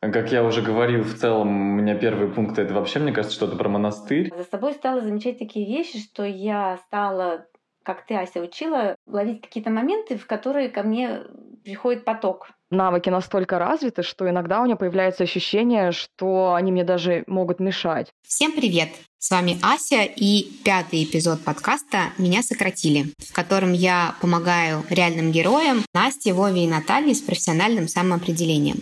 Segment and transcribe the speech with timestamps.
[0.00, 3.56] Как я уже говорил, в целом у меня первый пункт— это вообще, мне кажется, что-то
[3.56, 4.32] про монастырь.
[4.36, 7.46] За собой стала замечать такие вещи, что я стала,
[7.82, 11.22] как ты, Ася, учила, ловить какие-то моменты, в которые ко мне
[11.64, 17.24] приходит поток навыки настолько развиты, что иногда у меня появляется ощущение, что они мне даже
[17.26, 18.08] могут мешать.
[18.22, 18.90] Всем привет!
[19.18, 25.82] С вами Ася и пятый эпизод подкаста «Меня сократили», в котором я помогаю реальным героям
[25.92, 28.76] Насте, Вове и Наталье с профессиональным самоопределением.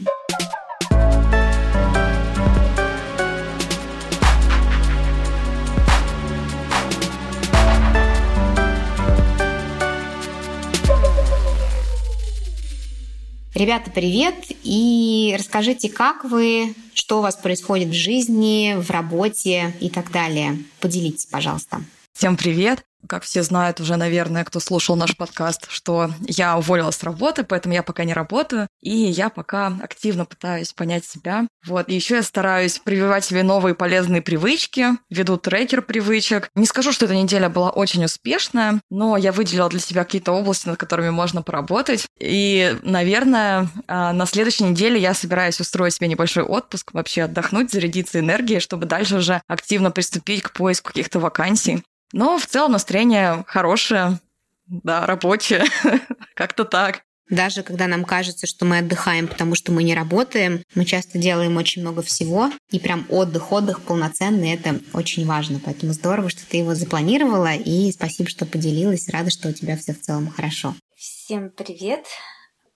[13.57, 14.35] Ребята, привет!
[14.65, 20.59] И расскажите, как вы, что у вас происходит в жизни, в работе и так далее.
[20.79, 21.81] Поделитесь, пожалуйста.
[22.13, 22.85] Всем привет!
[23.09, 27.75] Как все знают уже, наверное, кто слушал наш подкаст, что я уволилась с работы, поэтому
[27.75, 31.47] я пока не работаю, и я пока активно пытаюсь понять себя.
[31.65, 36.51] Вот, и еще я стараюсь прививать себе новые полезные привычки, веду трекер привычек.
[36.55, 40.69] Не скажу, что эта неделя была очень успешная, но я выделила для себя какие-то области,
[40.69, 42.07] над которыми можно поработать.
[42.19, 48.19] И, наверное, а, на следующей неделе я собираюсь устроить себе небольшой отпуск, вообще отдохнуть, зарядиться
[48.19, 51.83] энергией, чтобы дальше уже активно приступить к поиску каких-то вакансий.
[52.13, 54.21] Но в целом настроение хорошее,
[54.69, 55.65] да, рабочее,
[56.35, 57.03] как-то так.
[57.29, 61.57] Даже когда нам кажется, что мы отдыхаем, потому что мы не работаем, мы часто делаем
[61.57, 65.61] очень много всего, и прям отдых, отдых полноценный, это очень важно.
[65.65, 69.09] Поэтому здорово, что ты его запланировала, и спасибо, что поделилась.
[69.09, 70.77] Рада, что у тебя все в целом хорошо.
[70.95, 72.07] Всем привет!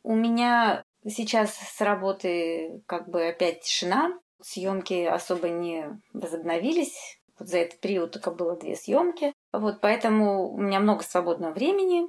[0.03, 4.11] У меня сейчас с работы как бы опять тишина.
[4.43, 9.33] Съемки особо не возобновились, вот за этот период только было две съемки.
[9.53, 12.07] Вот поэтому у меня много свободного времени.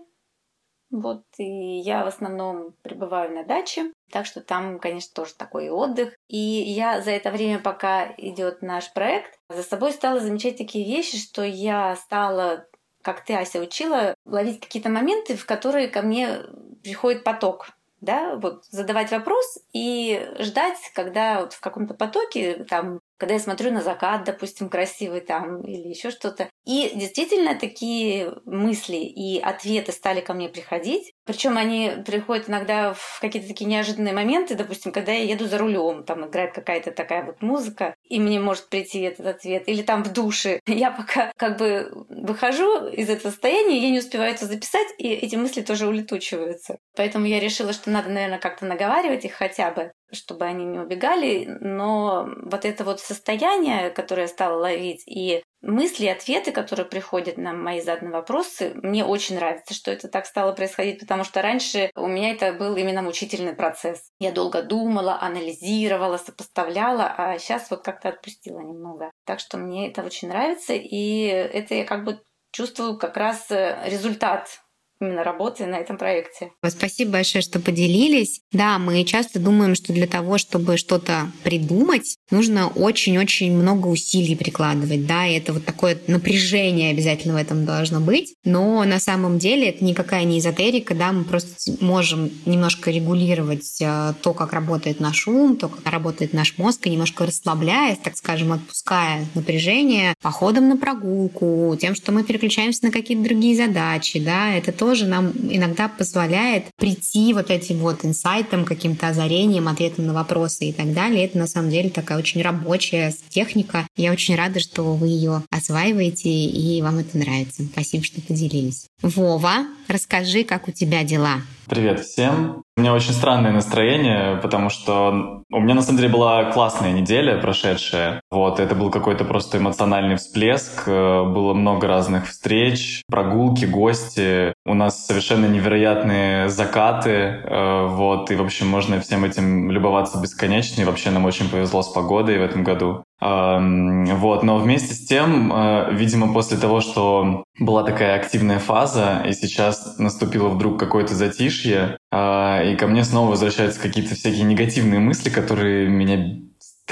[0.92, 6.14] Вот, и я в основном пребываю на даче, так что там, конечно, тоже такой отдых.
[6.28, 11.18] И я за это время, пока идет наш проект, за собой стала замечать такие вещи,
[11.18, 12.68] что я стала,
[13.02, 16.42] как ты, Ася, учила, ловить какие-то моменты, в которые ко мне
[16.84, 17.70] приходит поток
[18.02, 23.72] да, вот задавать вопрос и ждать, когда вот в каком-то потоке там когда я смотрю
[23.72, 26.50] на закат, допустим, красивый там или еще что-то.
[26.66, 31.14] И действительно такие мысли и ответы стали ко мне приходить.
[31.24, 36.04] Причем они приходят иногда в какие-то такие неожиданные моменты, допустим, когда я еду за рулем,
[36.04, 40.12] там играет какая-то такая вот музыка, и мне может прийти этот ответ, или там в
[40.12, 40.60] душе.
[40.66, 45.36] Я пока как бы выхожу из этого состояния, я не успеваю это записать, и эти
[45.36, 46.80] мысли тоже улетучиваются.
[46.96, 51.46] Поэтому я решила, что надо, наверное, как-то наговаривать их хотя бы чтобы они не убегали,
[51.60, 57.54] но вот это вот состояние, которое я стала ловить, и мысли, ответы, которые приходят на
[57.54, 62.08] мои заданные вопросы, мне очень нравится, что это так стало происходить, потому что раньше у
[62.08, 64.10] меня это был именно мучительный процесс.
[64.20, 69.12] Я долго думала, анализировала, сопоставляла, а сейчас вот как-то отпустила немного.
[69.26, 72.20] Так что мне это очень нравится, и это я как бы
[72.52, 74.61] чувствую как раз результат
[75.02, 76.52] именно работы на этом проекте.
[76.68, 78.42] Спасибо большое, что поделились.
[78.52, 85.06] Да, мы часто думаем, что для того, чтобы что-то придумать, нужно очень-очень много усилий прикладывать,
[85.06, 88.36] да, и это вот такое напряжение обязательно в этом должно быть.
[88.46, 94.14] Но на самом деле это никакая не эзотерика, да, мы просто можем немножко регулировать э,
[94.22, 98.54] то, как работает наш ум, то, как работает наш мозг, и немножко расслабляясь, так скажем,
[98.54, 104.72] отпуская напряжение походом на прогулку, тем, что мы переключаемся на какие-то другие задачи, да, это
[104.72, 110.66] то, тоже нам иногда позволяет прийти вот этим вот инсайтом, каким-то озарением, ответом на вопросы
[110.66, 111.24] и так далее.
[111.24, 113.88] Это на самом деле такая очень рабочая техника.
[113.96, 117.64] Я очень рада, что вы ее осваиваете и вам это нравится.
[117.72, 118.88] Спасибо, что поделились.
[119.02, 121.42] Вова, расскажи, как у тебя дела?
[121.72, 122.64] Привет всем.
[122.76, 127.40] У меня очень странное настроение, потому что у меня на самом деле была классная неделя
[127.40, 128.20] прошедшая.
[128.30, 130.84] Вот, это был какой-то просто эмоциональный всплеск.
[130.86, 134.54] Э, было много разных встреч, прогулки, гости.
[134.66, 137.10] У нас совершенно невероятные закаты.
[137.10, 140.82] Э, вот, и, в общем, можно всем этим любоваться бесконечно.
[140.82, 143.06] И вообще нам очень повезло с погодой в этом году.
[143.22, 149.34] Вот, но вместе с тем, э, видимо, после того, что была такая активная фаза, и
[149.34, 155.30] сейчас наступило вдруг какое-то затишье, э, и ко мне снова возвращаются какие-то всякие негативные мысли,
[155.30, 156.42] которые меня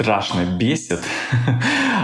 [0.00, 1.00] страшно бесит.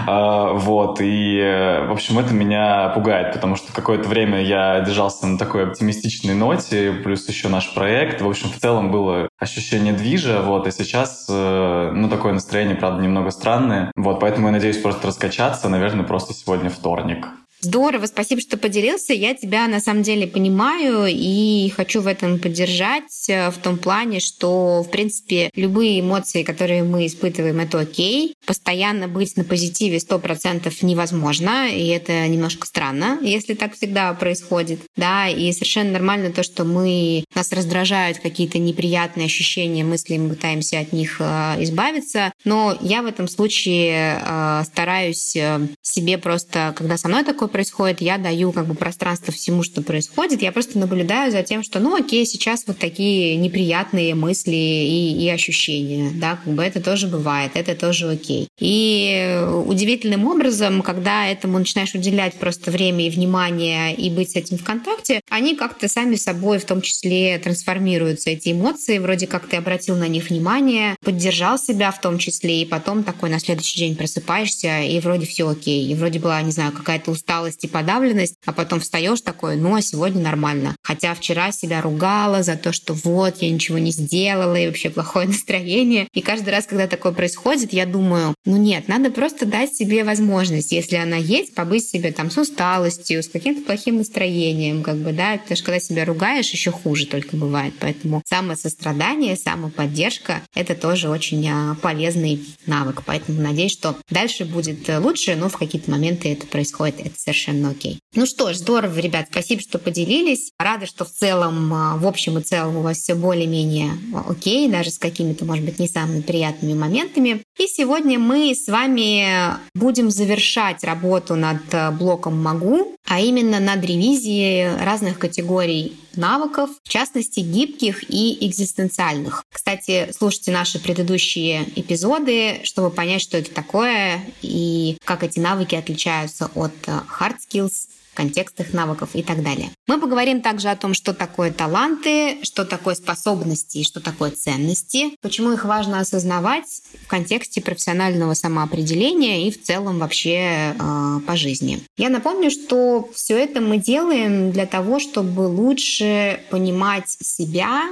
[0.09, 5.37] А, вот, и, в общем, это меня пугает, потому что какое-то время я держался на
[5.37, 8.21] такой оптимистичной ноте, плюс еще наш проект.
[8.21, 13.03] В общем, в целом было ощущение движа, вот, и сейчас, э, ну, такое настроение, правда,
[13.03, 13.91] немного странное.
[13.97, 17.27] Вот, поэтому я надеюсь просто раскачаться, наверное, просто сегодня вторник.
[17.59, 19.13] Здорово, спасибо, что поделился.
[19.13, 24.19] Я тебя на самом деле понимаю и хочу в этом поддержать э, в том плане,
[24.19, 28.35] что, в принципе, любые эмоции, которые мы испытываем, это окей.
[28.45, 34.81] Постоянно быть на позитиве 100% невозможно, и это немножко странно, если так всегда происходит.
[34.95, 40.79] Да, и совершенно нормально то, что мы нас раздражают какие-то неприятные ощущения, мысли, мы пытаемся
[40.79, 42.31] от них э, избавиться.
[42.45, 45.35] Но я в этом случае э, стараюсь
[45.81, 49.81] себе просто, когда со мной такое такое происходит, я даю как бы пространство всему, что
[49.81, 50.41] происходит.
[50.41, 55.29] Я просто наблюдаю за тем, что, ну, окей, сейчас вот такие неприятные мысли и, и
[55.29, 58.47] ощущения, да, как бы это тоже бывает, это тоже окей.
[58.59, 64.57] И удивительным образом, когда этому начинаешь уделять просто время и внимание и быть с этим
[64.57, 69.57] в контакте, они как-то сами собой в том числе трансформируются, эти эмоции, вроде как ты
[69.57, 73.95] обратил на них внимание, поддержал себя в том числе, и потом такой на следующий день
[73.95, 78.35] просыпаешься, и вроде все окей, и вроде была, не знаю, какая-то усталость усталость и подавленность,
[78.45, 80.75] а потом встаешь такой, ну, а сегодня нормально.
[80.81, 85.27] Хотя вчера себя ругала за то, что вот, я ничего не сделала, и вообще плохое
[85.27, 86.07] настроение.
[86.13, 90.71] И каждый раз, когда такое происходит, я думаю, ну нет, надо просто дать себе возможность,
[90.71, 95.37] если она есть, побыть себе там с усталостью, с каким-то плохим настроением, как бы, да,
[95.37, 97.73] потому что когда себя ругаешь, еще хуже только бывает.
[97.79, 103.03] Поэтому самосострадание, самоподдержка— это тоже очень а, полезный навык.
[103.05, 106.99] Поэтому надеюсь, что дальше будет лучше, но в какие-то моменты это происходит.
[107.05, 107.99] Это совершенно окей.
[108.15, 110.51] Ну что ж, здорово, ребят, спасибо, что поделились.
[110.57, 114.69] Рада, что в целом, а, в общем и целом у вас все более-менее а, окей,
[114.69, 117.41] даже с какими-то, может быть, не самыми приятными моментами.
[117.59, 123.83] И сегодня мы с вами будем завершать работу над а, блоком «Могу», а именно над
[123.83, 129.43] ревизией разных категорий навыков, в частности, гибких и экзистенциальных.
[129.51, 136.49] Кстати, слушайте наши предыдущие эпизоды, чтобы понять, что это такое и как эти навыки отличаются
[136.55, 137.87] от hard skills
[138.17, 139.69] контекстах навыков и так далее.
[139.85, 145.15] Мы поговорим также о том, что такое таланты, что такое способности и что такое ценности,
[145.21, 151.79] почему их важно осознавать в контексте профессионального самоопределения и в целом вообще э, по жизни.
[151.95, 157.83] Я напомню, что все это мы делаем для того, чтобы лучше понимать себя,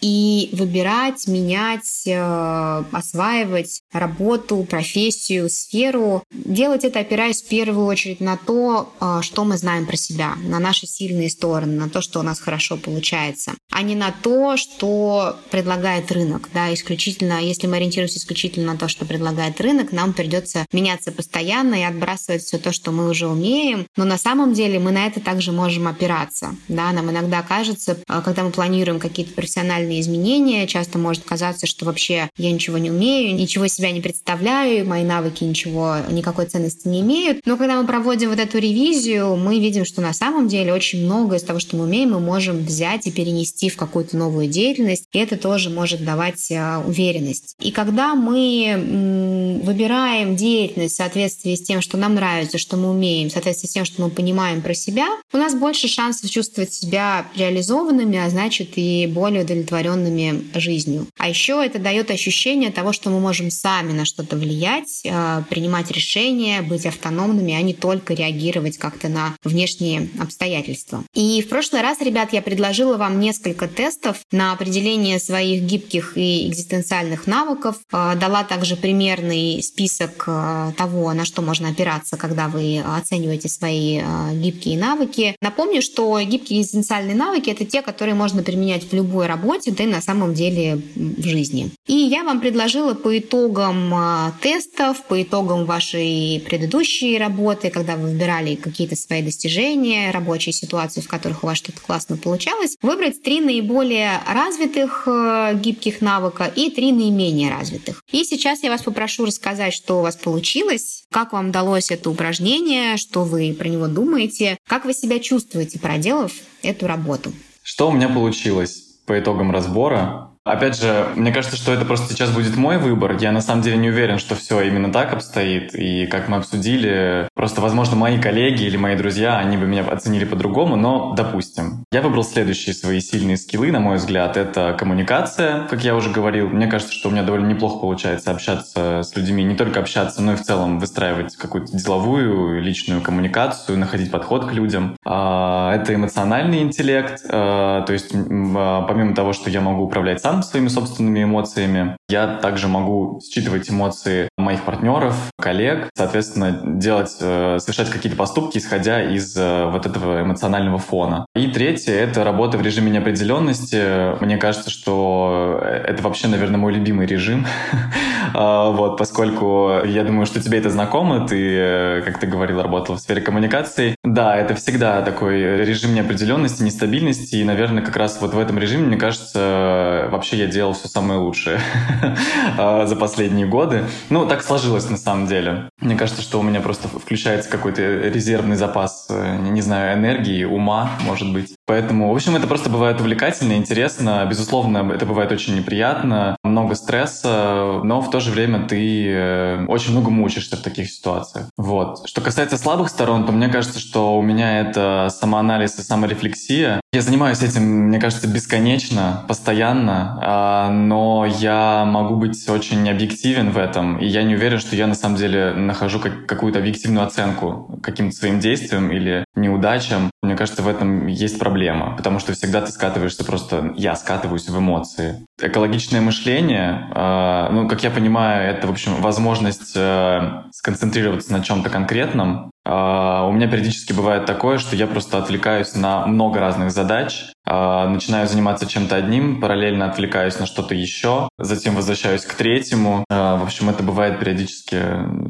[0.00, 6.22] и выбирать, менять, э, осваивать работу, профессию, сферу.
[6.30, 10.58] Делать это опираясь в первую очередь на то, э, что мы знаем про себя, на
[10.58, 15.36] наши сильные стороны, на то, что у нас хорошо получается, а не на то, что
[15.50, 16.48] предлагает рынок.
[16.52, 21.74] Да, исключительно, если мы ориентируемся исключительно на то, что предлагает рынок, нам придется меняться постоянно
[21.76, 23.86] и отбрасывать все то, что мы уже умеем.
[23.96, 26.54] Но на самом деле мы на это также можем опираться.
[26.68, 30.66] Да, нам иногда кажется, э, когда мы планируем какие-то профессиональные радикальные изменения.
[30.66, 35.44] Часто может казаться, что вообще я ничего не умею, ничего себя не представляю, мои навыки
[35.44, 37.40] ничего, никакой ценности не имеют.
[37.46, 41.36] Но когда мы проводим вот эту ревизию, мы видим, что на самом деле очень много
[41.36, 45.04] из того, что мы умеем, мы можем взять и перенести в какую-то новую деятельность.
[45.12, 47.56] И это тоже может давать а, уверенность.
[47.60, 53.28] И когда мы выбираем деятельность в соответствии с тем, что нам нравится, что мы умеем,
[53.28, 57.26] в соответствии с тем, что мы понимаем про себя, у нас больше шансов чувствовать себя
[57.36, 61.06] реализованными, а значит и более удовлетворенными удовлетворенными жизнью.
[61.18, 65.90] А еще это дает ощущение того, что мы можем сами на что-то влиять, э, принимать
[65.90, 71.04] решения, быть автономными, а не только реагировать как-то на внешние обстоятельства.
[71.14, 76.48] И в прошлый раз, ребят, я предложила вам несколько тестов на определение своих гибких и
[76.48, 77.76] экзистенциальных навыков.
[77.92, 84.00] Э, дала также примерный список э, того, на что можно опираться, когда вы оцениваете свои
[84.34, 85.36] гибкие навыки.
[85.40, 89.86] Напомню, что гибкие экзистенциальные навыки— это те, которые можно применять в любой работе, да и
[89.86, 91.70] на самом деле в жизни.
[91.86, 98.08] И я вам предложила по итогам а, тестов, по итогам вашей предыдущей работы, когда вы
[98.08, 103.40] выбирали какие-то свои достижения, рабочие ситуации, в которых у вас что-то классно получалось, выбрать три
[103.40, 108.02] наиболее развитых а, гибких навыка и три наименее развитых.
[108.12, 112.96] И сейчас я вас попрошу рассказать, что у вас получилось, как вам удалось это упражнение,
[112.96, 116.32] что вы про него думаете, как вы себя чувствуете, проделав
[116.62, 117.32] эту работу.
[117.62, 118.87] Что у меня получилось?
[119.08, 123.16] По итогам разбора Опять же, мне кажется, что это просто сейчас будет мой выбор.
[123.20, 125.74] Я на самом деле не уверен, что все именно так обстоит.
[125.74, 130.24] И как мы обсудили, просто, возможно, мои коллеги или мои друзья, они бы меня оценили
[130.24, 131.84] по-другому, но допустим.
[131.92, 134.36] Я выбрал следующие свои сильные скиллы, на мой взгляд.
[134.38, 136.48] Это коммуникация, как я уже говорил.
[136.48, 140.32] Мне кажется, что у меня довольно неплохо получается общаться с людьми, не только общаться, но
[140.32, 144.96] и в целом выстраивать какую-то деловую, личную коммуникацию, находить подход к людям.
[145.04, 150.42] А, это эмоциональный интеллект, а, то есть помимо того, что я могу управлять сам сам
[150.42, 151.96] своими собственными эмоциями.
[152.08, 159.02] Я также могу считывать эмоции моих партнеров, коллег, соответственно, делать, э, совершать какие-то поступки, исходя
[159.02, 161.26] из э, вот этого эмоционального фона.
[161.34, 164.18] И третье— это работа в режиме неопределенности.
[164.22, 167.46] Мне кажется, что это вообще, наверное, мой любимый режим,
[168.34, 173.00] вот, поскольку я думаю, что тебе это знакомо, ты, э, как ты говорил, работала в
[173.00, 173.94] сфере коммуникаций.
[174.04, 178.86] Да, это всегда такой режим неопределенности, нестабильности, и, наверное, как раз вот в этом режиме,
[178.86, 181.60] мне кажется, вообще я делал все самое лучшее
[182.58, 183.84] а, за последние годы.
[184.10, 185.68] Ну, так сложилось на самом деле.
[185.80, 190.90] Мне кажется, что у меня просто включается какой-то резервный запас, э, не знаю, энергии, ума,
[191.04, 191.54] может быть.
[191.66, 194.26] Поэтому, в общем, это просто бывает увлекательно, интересно.
[194.28, 199.92] Безусловно, это бывает очень неприятно, много стресса, но в то же время ты э, очень
[199.92, 201.46] много мучаешься в таких ситуациях.
[201.56, 202.08] Вот.
[202.08, 206.80] Что касается слабых сторон, то мне кажется, что у меня это самоанализ и саморефлексия.
[206.92, 213.58] Я занимаюсь этим, мне кажется, бесконечно, постоянно, а, но я могу быть очень объективен в
[213.58, 218.16] этом, и я не уверен, что я на самом деле нахожу какую-то объективную оценку каким-то
[218.16, 220.10] своим действиям или неудачам.
[220.22, 223.74] Мне кажется, в этом есть проблема, потому что всегда ты скатываешься просто...
[223.76, 225.24] Я скатываюсь в эмоции.
[225.40, 231.70] Экологичное мышление, э, ну, как я понимаю, это, в общем, возможность э, сконцентрироваться на чем-то
[231.70, 237.32] конкретном, а, у меня периодически бывает такое, что я просто отвлекаюсь на много разных задач,
[237.48, 243.04] начинаю заниматься чем-то одним, параллельно отвлекаюсь на что-то еще, затем возвращаюсь к третьему.
[243.08, 244.82] А, в общем, это бывает периодически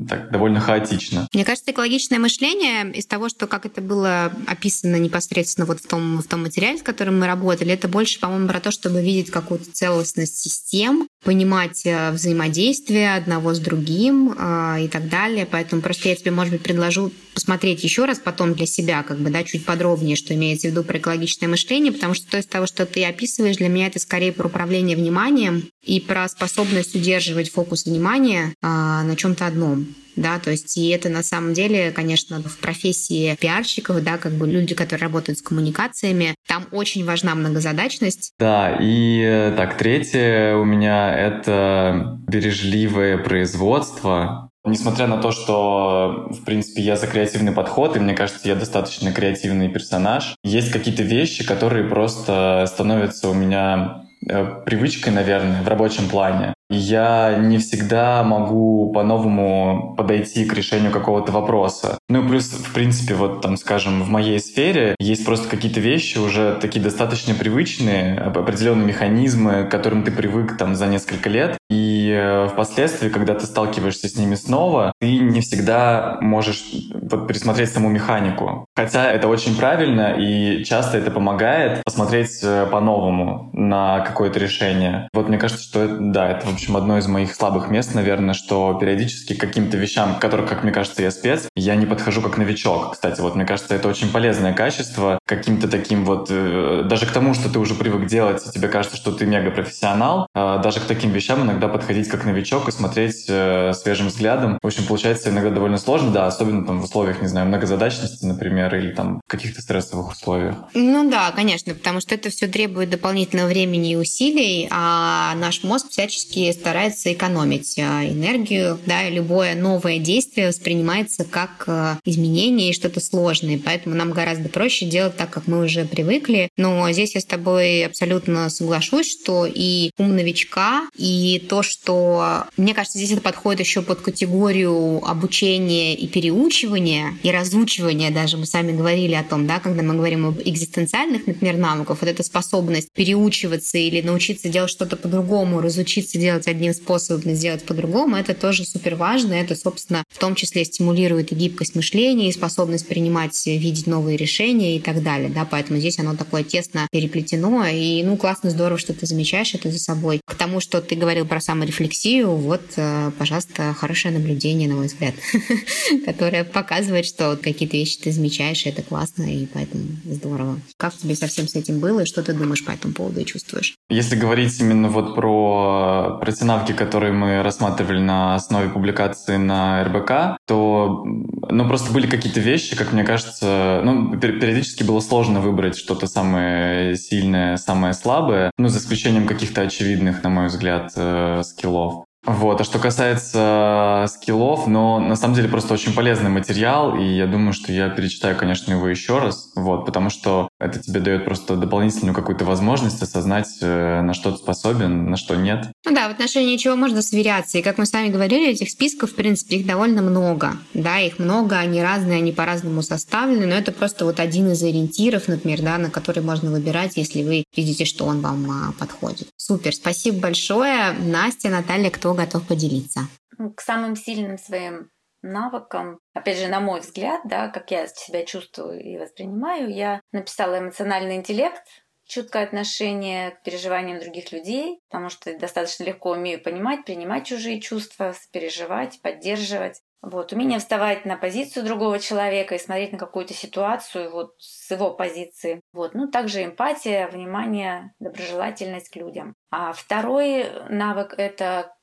[0.09, 1.29] так довольно хаотично.
[1.33, 6.19] Мне кажется, экологичное мышление из того, что как это было описано непосредственно вот в том,
[6.19, 9.71] в том материале, с которым мы работали, это больше, по-моему, про то, чтобы видеть какую-то
[9.71, 15.47] целостность систем, понимать э, взаимодействие одного с другим э, и так далее.
[15.51, 19.31] Поэтому просто я тебе, может быть, предложу посмотреть еще раз потом для себя, как бы,
[19.31, 22.67] да, чуть подробнее, что имеется в виду про экологичное мышление, потому что то из того,
[22.67, 27.85] что ты описываешь, для меня это скорее про управление вниманием и про способность удерживать фокус
[27.85, 32.59] внимания э, на чем-то одном да, то есть и это на самом деле, конечно, в
[32.59, 38.33] профессии пиарщиков, да, как бы люди, которые работают с коммуникациями, там очень важна многозадачность.
[38.39, 46.45] Да, и э, так, третье у меня это бережливое производство, Несмотря на то, что, в
[46.45, 51.45] принципе, я за креативный подход, и мне кажется, я достаточно креативный персонаж, есть какие-то вещи,
[51.45, 58.93] которые просто становятся у меня э, привычкой, наверное, в рабочем плане я не всегда могу
[58.93, 61.99] по-новому подойти к решению какого-то вопроса.
[62.09, 66.19] Ну и плюс, в принципе, вот там, скажем, в моей сфере есть просто какие-то вещи
[66.19, 71.57] уже такие достаточно привычные, определенные механизмы, к которым ты привык там за несколько лет.
[71.71, 77.71] И э, впоследствии, когда ты сталкиваешься с ними снова, ты не всегда можешь вот, пересмотреть
[77.71, 78.67] саму механику.
[78.75, 85.09] Хотя это очень правильно, и часто это помогает посмотреть э, по-новому на какое-то решение.
[85.13, 89.35] Вот мне кажется, что да, это общем, одно из моих слабых мест, наверное, что периодически
[89.35, 92.93] каким-то вещам, которых, как мне кажется, я спец, я не подхожу как новичок.
[92.93, 97.35] Кстати, вот мне кажется, это очень полезное качество, каким-то таким вот, э, даже к тому,
[97.35, 100.85] что ты уже привык делать, и тебе кажется, что ты мега профессионал, э, даже к
[100.85, 104.59] таким вещам иногда подходить как новичок и смотреть э, свежим взглядом.
[104.61, 108.75] В общем, получается иногда довольно сложно, да, особенно там в условиях, не знаю, многозадачности, например,
[108.75, 110.57] или там каких-то стрессовых условиях.
[110.75, 115.91] Ну да, конечно, потому что это все требует дополнительного времени и усилий, а наш мозг
[115.91, 118.79] всячески старается экономить а, энергию.
[118.87, 123.61] Да, любое новое действие воспринимается как а, изменение и что-то сложное.
[123.63, 126.49] Поэтому нам гораздо проще делать так, как мы уже привыкли.
[126.57, 132.45] Но здесь я с тобой абсолютно соглашусь, что и ум новичка, и то, что...
[132.57, 138.37] Мне кажется, здесь это подходит еще под категорию обучения и переучивания, и разучивания даже.
[138.37, 142.23] Мы сами говорили о том, да, когда мы говорим об экзистенциальных, например, навыках, вот эта
[142.23, 148.35] способность переучиваться или научиться делать что-то по-другому, разучиться делать сделать одним способом, сделать по-другому, это
[148.35, 149.35] тоже супер важно.
[149.35, 154.77] Это, собственно, в том числе стимулирует и гибкость мышления, и способность принимать, видеть новые решения
[154.77, 155.29] и так далее.
[155.29, 155.45] Да?
[155.45, 157.67] Поэтому здесь оно такое тесно переплетено.
[157.67, 160.21] И, ну, классно, здорово, что ты замечаешь это за собой.
[160.27, 165.15] К тому, что ты говорил про саморефлексию, вот, э, пожалуйста, хорошее наблюдение, на мой взгляд,
[166.05, 170.61] которое показывает, что какие-то вещи ты замечаешь, и это классно, и поэтому здорово.
[170.77, 173.75] Как тебе совсем с этим было, и что ты думаешь по этому поводу и чувствуешь?
[173.91, 181.05] Если говорить именно вот про про которые мы рассматривали на основе публикации на РБК, то
[181.05, 186.97] ну, просто были какие-то вещи, как мне кажется, ну, периодически было сложно выбрать что-то самое
[186.97, 192.08] сильное, самое слабое, ну, за исключением каких-то очевидных, на мой взгляд, э, скиллов.
[192.29, 197.27] Вот, а что касается скиллов, но на самом деле просто очень полезный материал, и я
[197.27, 201.57] думаю, что я перечитаю, конечно, его еще раз, вот, потому что Это тебе дает просто
[201.57, 205.69] дополнительную какую-то возможность осознать, э, на что ты способен, на что нет.
[205.87, 207.59] Ну да, в отношении чего можно сверяться.
[207.59, 210.57] И как мы с вами говорили, этих списков, в принципе, их довольно много.
[210.75, 215.29] Да, их много, они разные, они по-разному составлены, но это просто вот один из ориентиров,
[215.29, 219.29] например, да, на который можно выбирать, если вы видите, что он вам а, подходит.
[219.37, 220.93] Супер, спасибо большое.
[220.99, 223.01] Настя, Наталья, кто готов поделиться?
[223.39, 224.91] Ну, к самым сильным своим
[225.23, 230.59] навыкам, опять же, на мой взгляд, да, как я себя чувствую и воспринимаю, я написала
[230.59, 231.63] эмоциональный интеллект,
[232.09, 238.15] чуткое отношение к переживаниям других людей, потому что достаточно легко умею понимать, принимать чужие чувства,
[238.33, 239.81] переживать, поддерживать.
[240.01, 244.93] Вот, умение вставать на позицию другого человека и смотреть на какую-то ситуацию вот с его
[244.93, 245.61] позиции.
[245.73, 249.35] Вот, ну, также эмпатия, внимание, доброжелательность к людям.
[249.51, 251.75] А второй навык— это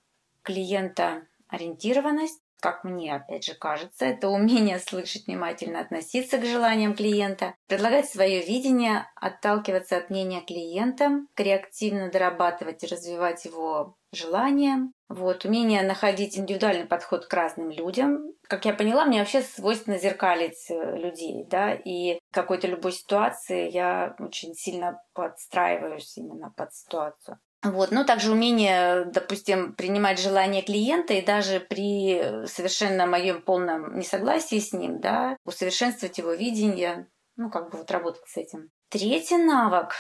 [0.46, 7.54] клиента ориентированность как мне, опять же, кажется, это умение слышать внимательно, относиться к желаниям клиента,
[7.68, 14.92] предлагать свое видение, отталкиваться от мнения клиента, креативно дорабатывать и развивать его желания.
[15.08, 18.32] Вот, умение находить индивидуальный подход к разным людям.
[18.48, 24.16] Как я поняла, мне вообще свойственно зеркалить э, людей, да, и какой-то любой ситуации я
[24.18, 27.40] очень сильно подстраиваюсь именно под ситуацию.
[27.66, 27.92] Вот.
[27.92, 34.72] Но также умение, допустим, принимать желания клиента и даже при совершенно моем полном несогласии с
[34.72, 38.70] ним, да, усовершенствовать его видение, ну, как бы вот работать с этим.
[38.90, 39.94] Третий навык,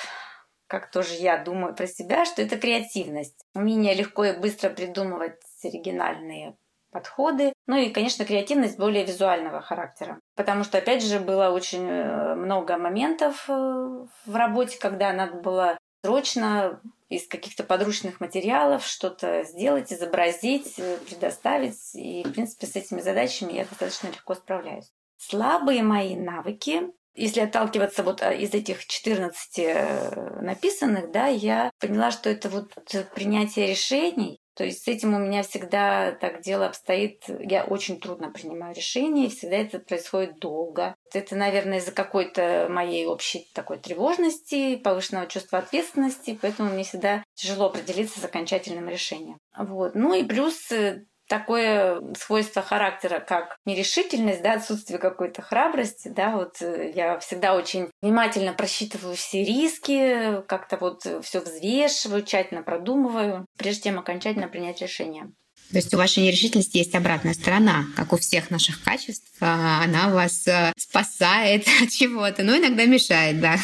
[0.68, 3.44] как тоже я думаю про себя, что это креативность.
[3.56, 6.56] Умение легко и быстро придумывать оригинальные
[6.92, 7.52] подходы.
[7.68, 10.20] Ну и, конечно, креативность более визуального характера.
[10.36, 15.78] Потому что, опять же, было очень э, много моментов э, в работе, когда надо было
[16.06, 21.94] срочно из каких-то подручных материалов что-то сделать, изобразить, э, предоставить.
[21.94, 24.92] И, в принципе, с этими задачами я достаточно легко справляюсь.
[25.18, 26.84] Слабые мои навыки,
[27.14, 32.74] если отталкиваться вот а, из этих 14 э, написанных, да, я поняла, что это вот
[33.14, 37.24] принятие решений, то есть с этим у меня всегда так дело обстоит.
[37.28, 40.96] Я очень трудно принимаю решения, и всегда это происходит долго.
[41.14, 47.66] Это, наверное, из-за какой-то моей общей такой тревожности, повышенного чувства ответственности, поэтому мне всегда тяжело
[47.66, 49.38] определиться с окончательным решением.
[49.58, 49.96] Вот.
[49.96, 56.62] Ну и плюс э, такое свойство характера, как нерешительность, да, отсутствие какой-то храбрости, да, вот
[56.62, 63.90] э, я всегда очень внимательно просчитываю все риски, как-то вот все взвешиваю, тщательно продумываю, прежде
[63.90, 65.32] чем окончательно принять решение.
[65.72, 69.28] То есть у вашей нерешительности есть обратная сторона, как у всех наших качеств.
[69.42, 73.56] А, она вас э, спасает от чего-то, но иногда мешает, да.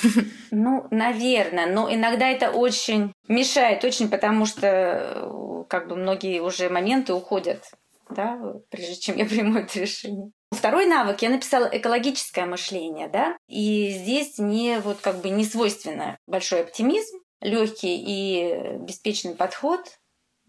[0.49, 6.69] Ну, наверное, но иногда это очень мешает, очень, потому что э, как бы многие уже
[6.69, 7.63] моменты уходят,
[8.09, 10.31] да, прежде чем я приму это решение.
[10.51, 16.17] Второй навык я написала экологическое мышление, да, и здесь мне вот как бы не свойственно
[16.27, 19.81] большой оптимизм, легкий и беспечный подход,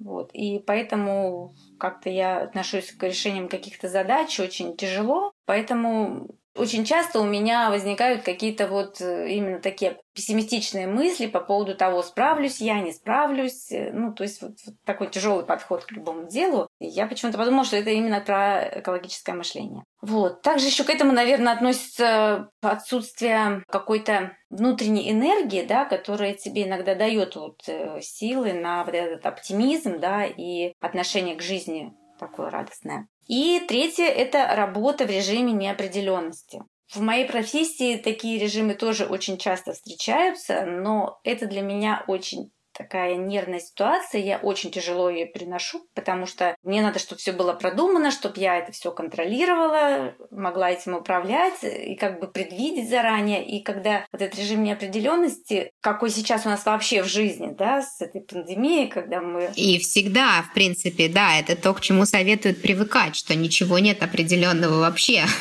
[0.03, 0.31] вот.
[0.33, 5.33] И поэтому как-то я отношусь к решениям каких-то задач очень тяжело.
[5.47, 11.75] Поэтому очень часто у меня возникают какие-то вот э, именно такие пессимистичные мысли по поводу
[11.75, 13.71] того, справлюсь я, не справлюсь.
[13.73, 16.69] Э, ну, то есть вот, вот такой тяжелый подход к любому делу.
[16.79, 19.85] И я почему-то подумала, что это именно про экологическое мышление.
[20.03, 20.43] Вот.
[20.43, 27.37] Также еще к этому, наверное, относится отсутствие какой-то внутренней энергии, да, которая тебе иногда дает
[27.37, 33.09] вот э, силы на вот этот оптимизм, да, и отношение к жизни такое радостное.
[33.33, 36.61] И третье– это работа в режиме неопределенности.
[36.93, 42.51] В моей профессии такие режимы тоже очень часто встречаются, но это для меня очень
[42.83, 47.53] такая нервная ситуация, я очень тяжело ее переношу, потому что мне надо, чтобы все было
[47.53, 53.47] продумано, чтобы я это все контролировала, могла этим управлять и как бы предвидеть заранее.
[53.47, 58.01] И когда вот этот режим неопределенности, какой сейчас у нас вообще в жизни, да, с
[58.01, 59.51] этой пандемией, когда мы...
[59.55, 64.81] И всегда, в принципе, да, это то, к чему советуют привыкать, что ничего нет определенного
[64.81, 65.25] вообще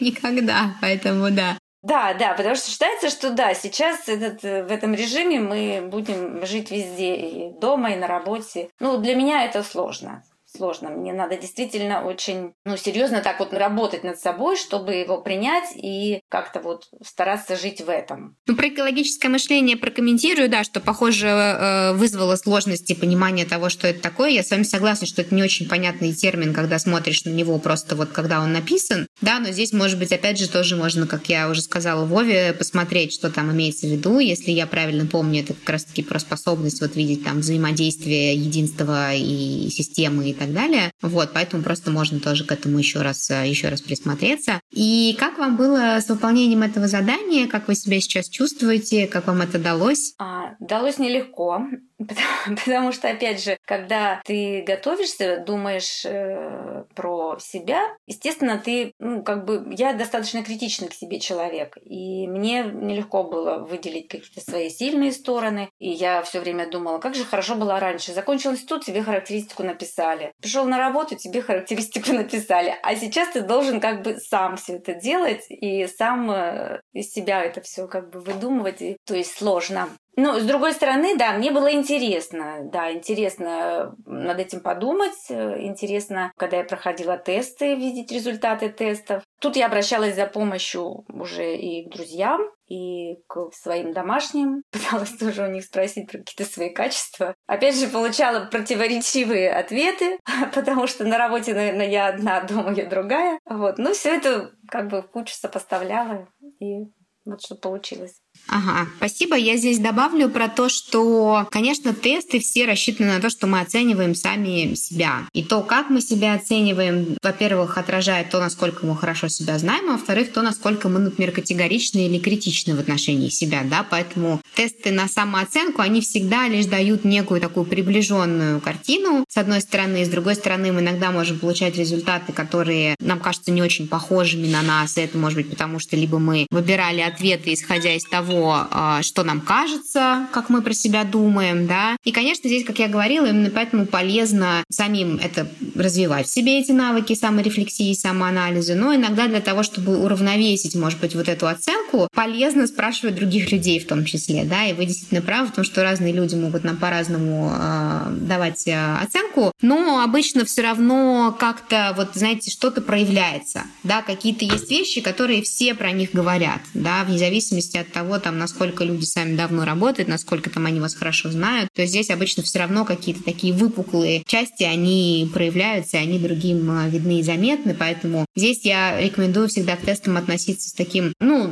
[0.00, 0.76] никогда.
[0.80, 5.38] Поэтому да, да, да, потому что считается, что да, сейчас этот, э, в этом режиме
[5.38, 8.70] мы будем жить везде, и дома, и на работе.
[8.80, 10.24] Ну, для меня это сложно
[10.56, 10.90] сложно.
[10.90, 16.20] Мне надо действительно очень, ну, серьезно так вот работать над собой, чтобы его принять и
[16.28, 18.36] как-то вот стараться жить в этом.
[18.46, 24.00] Ну, про экологическое мышление прокомментирую, да, что, похоже, э, вызвало сложности понимания того, что это
[24.00, 24.30] такое.
[24.30, 27.96] Я с вами согласна, что это не очень понятный термин, когда смотришь на него просто
[27.96, 31.48] вот когда он написан, да, но здесь, может быть, опять же, тоже можно, как я
[31.48, 34.18] уже сказала Вове, посмотреть, что там имеется в виду.
[34.18, 39.68] Если я правильно помню, это как раз-таки про способность вот видеть там взаимодействие единства и
[39.70, 40.92] системы и так так далее.
[41.02, 44.60] Вот, поэтому просто можно тоже к этому еще раз, э, еще раз присмотреться.
[44.72, 47.46] И как вам было с выполнением этого задания?
[47.46, 49.06] Как вы себя сейчас чувствуете?
[49.06, 50.14] Как вам это далось?
[50.18, 51.62] А, далось нелегко,
[52.08, 59.22] потому, потому что, опять же, когда ты готовишься, думаешь э, про себя, естественно, ты, ну,
[59.22, 64.68] как бы, я достаточно критичный к себе человек, и мне нелегко было выделить какие-то свои
[64.68, 68.12] сильные стороны, и я все время думала, как же хорошо было раньше.
[68.12, 70.32] Закончил институт, тебе характеристику написали.
[70.40, 72.74] Пришел на работу, тебе характеристику написали.
[72.82, 77.42] А сейчас ты должен как бы сам все это делать и сам э, из себя
[77.42, 78.82] это все как бы выдумывать.
[78.82, 79.88] И, то есть сложно.
[80.18, 86.32] Ну, с другой стороны, да, мне было интересно, да, интересно над этим подумать, э, интересно,
[86.38, 89.22] когда я проходила тесты, видеть результаты тестов.
[89.40, 95.44] Тут я обращалась за помощью уже и к друзьям, и к своим домашним, пыталась тоже
[95.44, 97.34] у них спросить про какие-то свои качества.
[97.46, 100.18] Опять же, получала противоречивые ответы,
[100.54, 103.38] потому что на работе, наверное, я одна, дома я другая.
[103.44, 103.76] Вот.
[103.76, 106.26] Ну, все это как бы в кучу сопоставляла,
[106.58, 106.86] и
[107.26, 108.22] вот что получилось.
[108.48, 109.36] Ага, спасибо.
[109.36, 114.14] Я здесь добавлю про то, что, конечно, тесты все рассчитаны на то, что мы оцениваем
[114.14, 115.26] сами себя.
[115.32, 119.92] И то, как мы себя оцениваем, во-первых, отражает то, насколько мы хорошо себя знаем, а
[119.92, 123.62] во-вторых, то, насколько мы, например, категоричны или критичны в отношении себя.
[123.64, 123.84] Да?
[123.88, 130.02] Поэтому тесты на самооценку, они всегда лишь дают некую такую приближенную картину, с одной стороны.
[130.02, 134.46] И с другой стороны, мы иногда можем получать результаты, которые нам кажутся не очень похожими
[134.46, 134.96] на нас.
[134.96, 139.02] И это может быть потому, что либо мы выбирали ответы, исходя из того, того, а,
[139.02, 141.96] что нам кажется, как мы про себя думаем, да.
[142.04, 146.72] И, конечно, здесь, как я говорила, именно поэтому полезно самим это развивать в себе эти
[146.72, 152.66] навыки саморефлексии, самоанализа, но иногда для того, чтобы уравновесить, может быть, вот эту оценку, полезно
[152.66, 156.12] спрашивать других людей в том числе, да, и вы действительно правы в том, что разные
[156.12, 162.50] люди могут нам по-разному э, давать э, оценку, но обычно все равно как-то, вот, знаете,
[162.50, 167.92] что-то проявляется, да, какие-то есть вещи, которые все про них говорят, да, вне зависимости от
[167.92, 172.10] того, там, насколько люди сами давно работают, насколько там они вас хорошо знают, то здесь
[172.10, 177.76] обычно все равно какие-то такие выпуклые части, они проявляются, они другим а, видны и заметны,
[177.78, 181.46] поэтому здесь я рекомендую всегда к тестам относиться с таким, ну,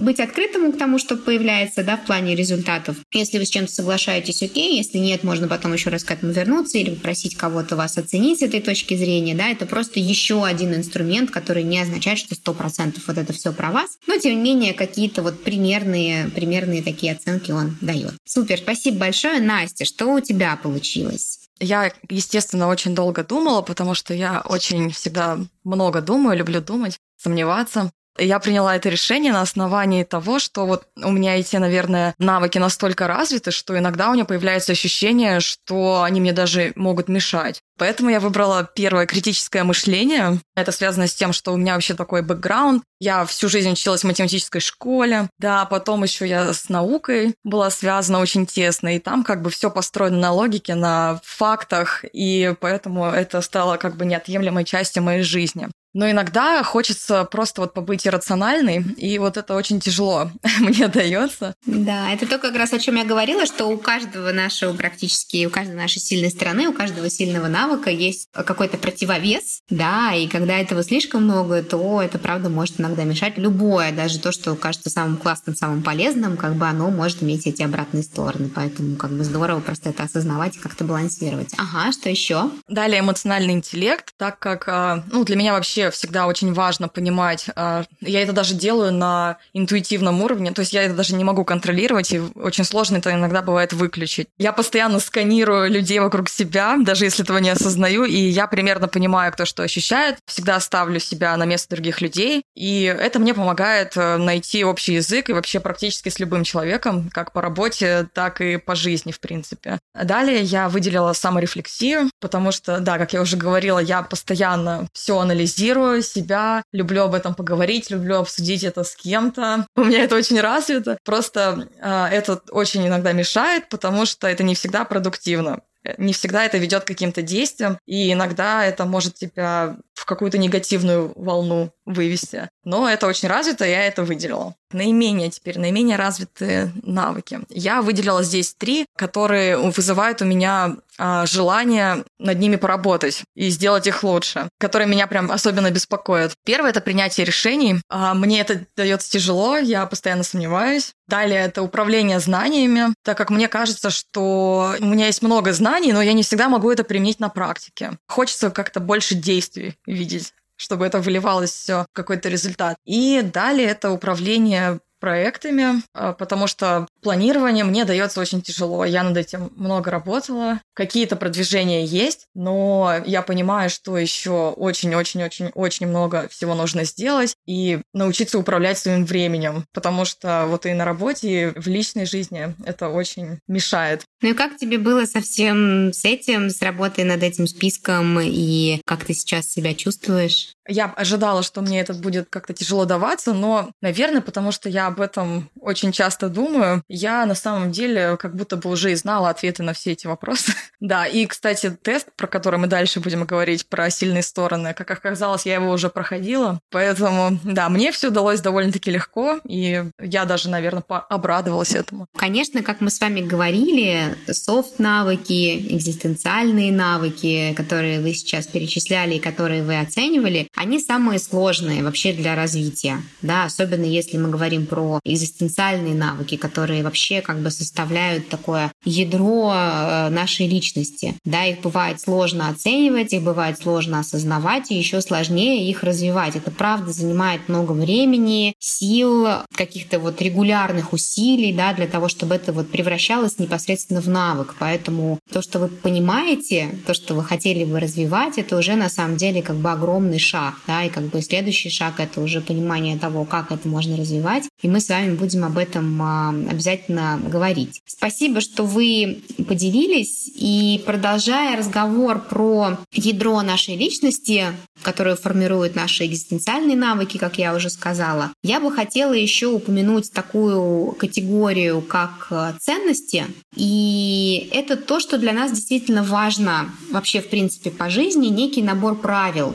[0.00, 2.96] быть открытым к тому, что появляется, да, в плане результатов.
[3.12, 6.78] Если вы с чем-то соглашаетесь, окей, если нет, можно потом еще раз к этому вернуться
[6.78, 11.30] или попросить кого-то вас оценить с этой точки зрения, да, это просто еще один инструмент,
[11.30, 15.20] который не означает, что 100% вот это все про вас, но тем не менее какие-то
[15.20, 18.14] вот примерные примерные, такие оценки он дает.
[18.24, 19.40] Супер, спасибо большое.
[19.40, 21.40] Настя, что у тебя получилось?
[21.60, 27.90] Я, естественно, очень долго думала, потому что я очень всегда много думаю, люблю думать, сомневаться.
[28.18, 33.08] Я приняла это решение на основании того, что вот у меня эти, наверное, навыки настолько
[33.08, 37.60] развиты, что иногда у меня появляется ощущение, что они мне даже могут мешать.
[37.76, 40.38] Поэтому я выбрала первое критическое мышление.
[40.54, 42.84] Это связано с тем, что у меня вообще такой бэкграунд.
[43.00, 45.28] Я всю жизнь училась в математической школе.
[45.38, 48.94] Да, потом еще я с наукой была связана очень тесно.
[48.94, 52.04] И там как бы все построено на логике, на фактах.
[52.12, 55.68] И поэтому это стало как бы неотъемлемой частью моей жизни.
[55.94, 60.30] Но иногда хочется просто вот побыть иррациональной, и вот это очень тяжело
[60.60, 61.54] мне дается.
[61.64, 65.50] Да, это то как раз о чем я говорила, что у каждого нашего практически, у
[65.50, 70.82] каждой нашей сильной стороны, у каждого сильного навыка есть какой-то противовес, да, и когда этого
[70.82, 73.38] слишком много, то это, правда, может иногда мешать.
[73.38, 77.62] Любое, даже то, что кажется самым классным, самым полезным, как бы оно может иметь эти
[77.62, 78.50] обратные стороны.
[78.52, 81.52] Поэтому как бы здорово просто это осознавать и как-то балансировать.
[81.56, 82.50] Ага, что еще?
[82.68, 87.46] Далее эмоциональный интеллект, так как, а, ну, для меня вообще всегда очень важно понимать.
[87.56, 91.44] А, я это даже делаю на интуитивном уровне, то есть я это даже не могу
[91.44, 94.28] контролировать, и очень сложно это иногда бывает выключить.
[94.38, 99.32] Я постоянно сканирую людей вокруг себя, даже если этого не осознаю, и я примерно понимаю,
[99.32, 100.18] кто что ощущает.
[100.26, 105.30] Всегда ставлю себя на место других людей, и это мне помогает э, найти общий язык
[105.30, 109.78] и вообще практически с любым человеком, как по работе, так и по жизни, в принципе.
[109.94, 115.73] Далее я выделила саморефлексию, потому что, да, как я уже говорила, я постоянно все анализирую,
[115.74, 119.66] анализирую себя, люблю об этом поговорить, люблю обсудить это с кем-то.
[119.76, 120.98] У меня это очень развито.
[121.04, 125.60] Просто э, это очень иногда мешает, потому что это не всегда продуктивно
[125.98, 131.12] не всегда это ведет к каким-то действиям, и иногда это может тебя в какую-то негативную
[131.16, 132.48] волну вывести.
[132.64, 134.54] Но это очень развито, я это выделила.
[134.72, 137.40] Наименее теперь, наименее развитые навыки.
[137.48, 143.86] Я выделила здесь три, которые вызывают у меня а, желание над ними поработать и сделать
[143.86, 146.34] их лучше, которые меня прям особенно беспокоят.
[146.44, 147.80] Первое— это принятие решений.
[147.88, 150.92] А, мне это дается тяжело, я постоянно сомневаюсь.
[151.06, 156.00] Далее это управление знаниями, так как мне кажется, что у меня есть много знаний, но
[156.00, 157.92] я не всегда могу это применить на практике.
[158.08, 162.76] Хочется как-то больше действий видеть чтобы это выливалось все в какой-то результат.
[162.84, 168.86] И далее это управление проектами, а, потому что планирование мне дается очень тяжело.
[168.86, 170.62] Я над этим много работала.
[170.72, 178.38] Какие-то продвижения есть, но я понимаю, что еще очень-очень-очень-очень много всего нужно сделать и научиться
[178.38, 183.40] управлять своим временем, потому что вот и на работе, и в личной жизни это очень
[183.46, 184.04] мешает.
[184.22, 188.80] Ну и как тебе было со всем с этим, с работой над этим списком, и
[188.86, 190.54] как ты сейчас себя чувствуешь?
[190.66, 195.00] Я ожидала, что мне это будет как-то тяжело даваться, но, наверное, потому что я об
[195.00, 199.62] этом очень часто думаю, я на самом деле как будто бы уже и знала ответы
[199.62, 200.52] на все эти вопросы.
[200.80, 205.46] да, и, кстати, тест, про который мы дальше будем говорить, про сильные стороны, как оказалось,
[205.46, 210.82] я его уже проходила, поэтому, да, мне все удалось довольно-таки легко, и я даже, наверное,
[210.88, 212.06] обрадовалась этому.
[212.16, 219.62] Конечно, как мы с вами говорили, софт-навыки, экзистенциальные навыки, которые вы сейчас перечисляли и которые
[219.62, 225.94] вы оценивали, они самые сложные вообще для развития, да, особенно если мы говорим про экзистенциальные
[225.94, 232.48] навыки, которые вообще как бы составляют такое ядро э, нашей личности, да, их бывает сложно
[232.48, 236.36] оценивать, их бывает сложно осознавать, и еще сложнее их развивать.
[236.36, 242.52] Это правда занимает много времени, сил, каких-то вот регулярных усилий, да, для того, чтобы это
[242.52, 244.54] вот превращалось непосредственно в навык.
[244.58, 249.16] Поэтому то, что вы понимаете, то, что вы хотели бы развивать, это уже на самом
[249.16, 252.98] деле как бы огромный шаг шаг, да, и как бы следующий шаг— это уже понимание
[252.98, 257.80] того, как это можно развивать, и мы с вами будем об этом а, обязательно говорить.
[257.86, 264.46] Спасибо, что вы поделились, и продолжая разговор про ядро нашей личности,
[264.82, 270.92] которое формирует наши экзистенциальные навыки, как я уже сказала, я бы хотела еще упомянуть такую
[270.92, 273.26] категорию, как а, ценности,
[273.56, 278.96] и это то, что для нас действительно важно вообще, в принципе, по жизни, некий набор
[278.96, 279.54] правил,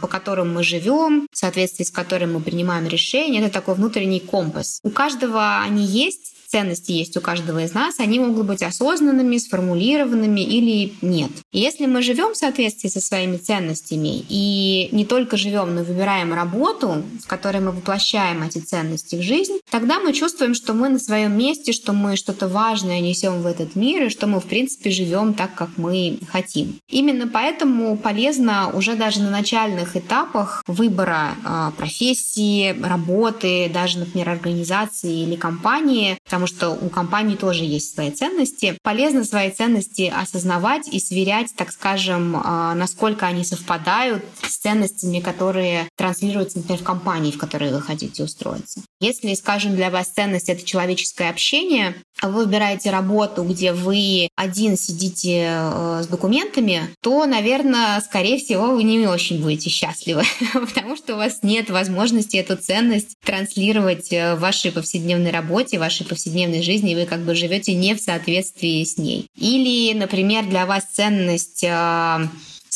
[0.00, 3.40] по которым мы живем, в соответствии с которым мы принимаем решения.
[3.40, 4.80] Это такой внутренний компас.
[4.82, 10.40] У каждого они есть, ценности есть у каждого из нас, они могут быть осознанными, сформулированными
[10.40, 11.30] или нет.
[11.52, 17.02] Если мы живем в соответствии со своими ценностями и не только живем, но выбираем работу,
[17.22, 21.38] в которой мы воплощаем эти ценности в жизнь, тогда мы чувствуем, что мы на своем
[21.38, 25.34] месте, что мы что-то важное несем в этот мир и что мы, в принципе, живем
[25.34, 26.78] так, как мы хотим.
[26.88, 35.22] Именно поэтому полезно уже даже на начальных этапах выбора э, профессии, работы, даже, например, организации
[35.22, 38.78] или компании, потому что у компании тоже есть свои ценности.
[38.82, 45.86] Полезно свои ценности осознавать и сверять, так скажем, а, насколько они совпадают с ценностями, которые
[45.96, 48.80] транслируются, например, в компании, в которой вы хотите устроиться.
[49.00, 55.48] Если, скажем, для вас ценность— это человеческое общение, вы выбираете работу, где вы один сидите
[55.50, 61.18] э, с документами, то, наверное, скорее всего, вы не очень будете счастливы, потому что у
[61.18, 66.62] вас нет возможности эту ценность транслировать э, в вашей повседневной работе, в вашей повседневной повседневной
[66.62, 69.26] жизни, и вы как бы живете не в соответствии с ней.
[69.36, 72.28] Или, например, для вас ценность а,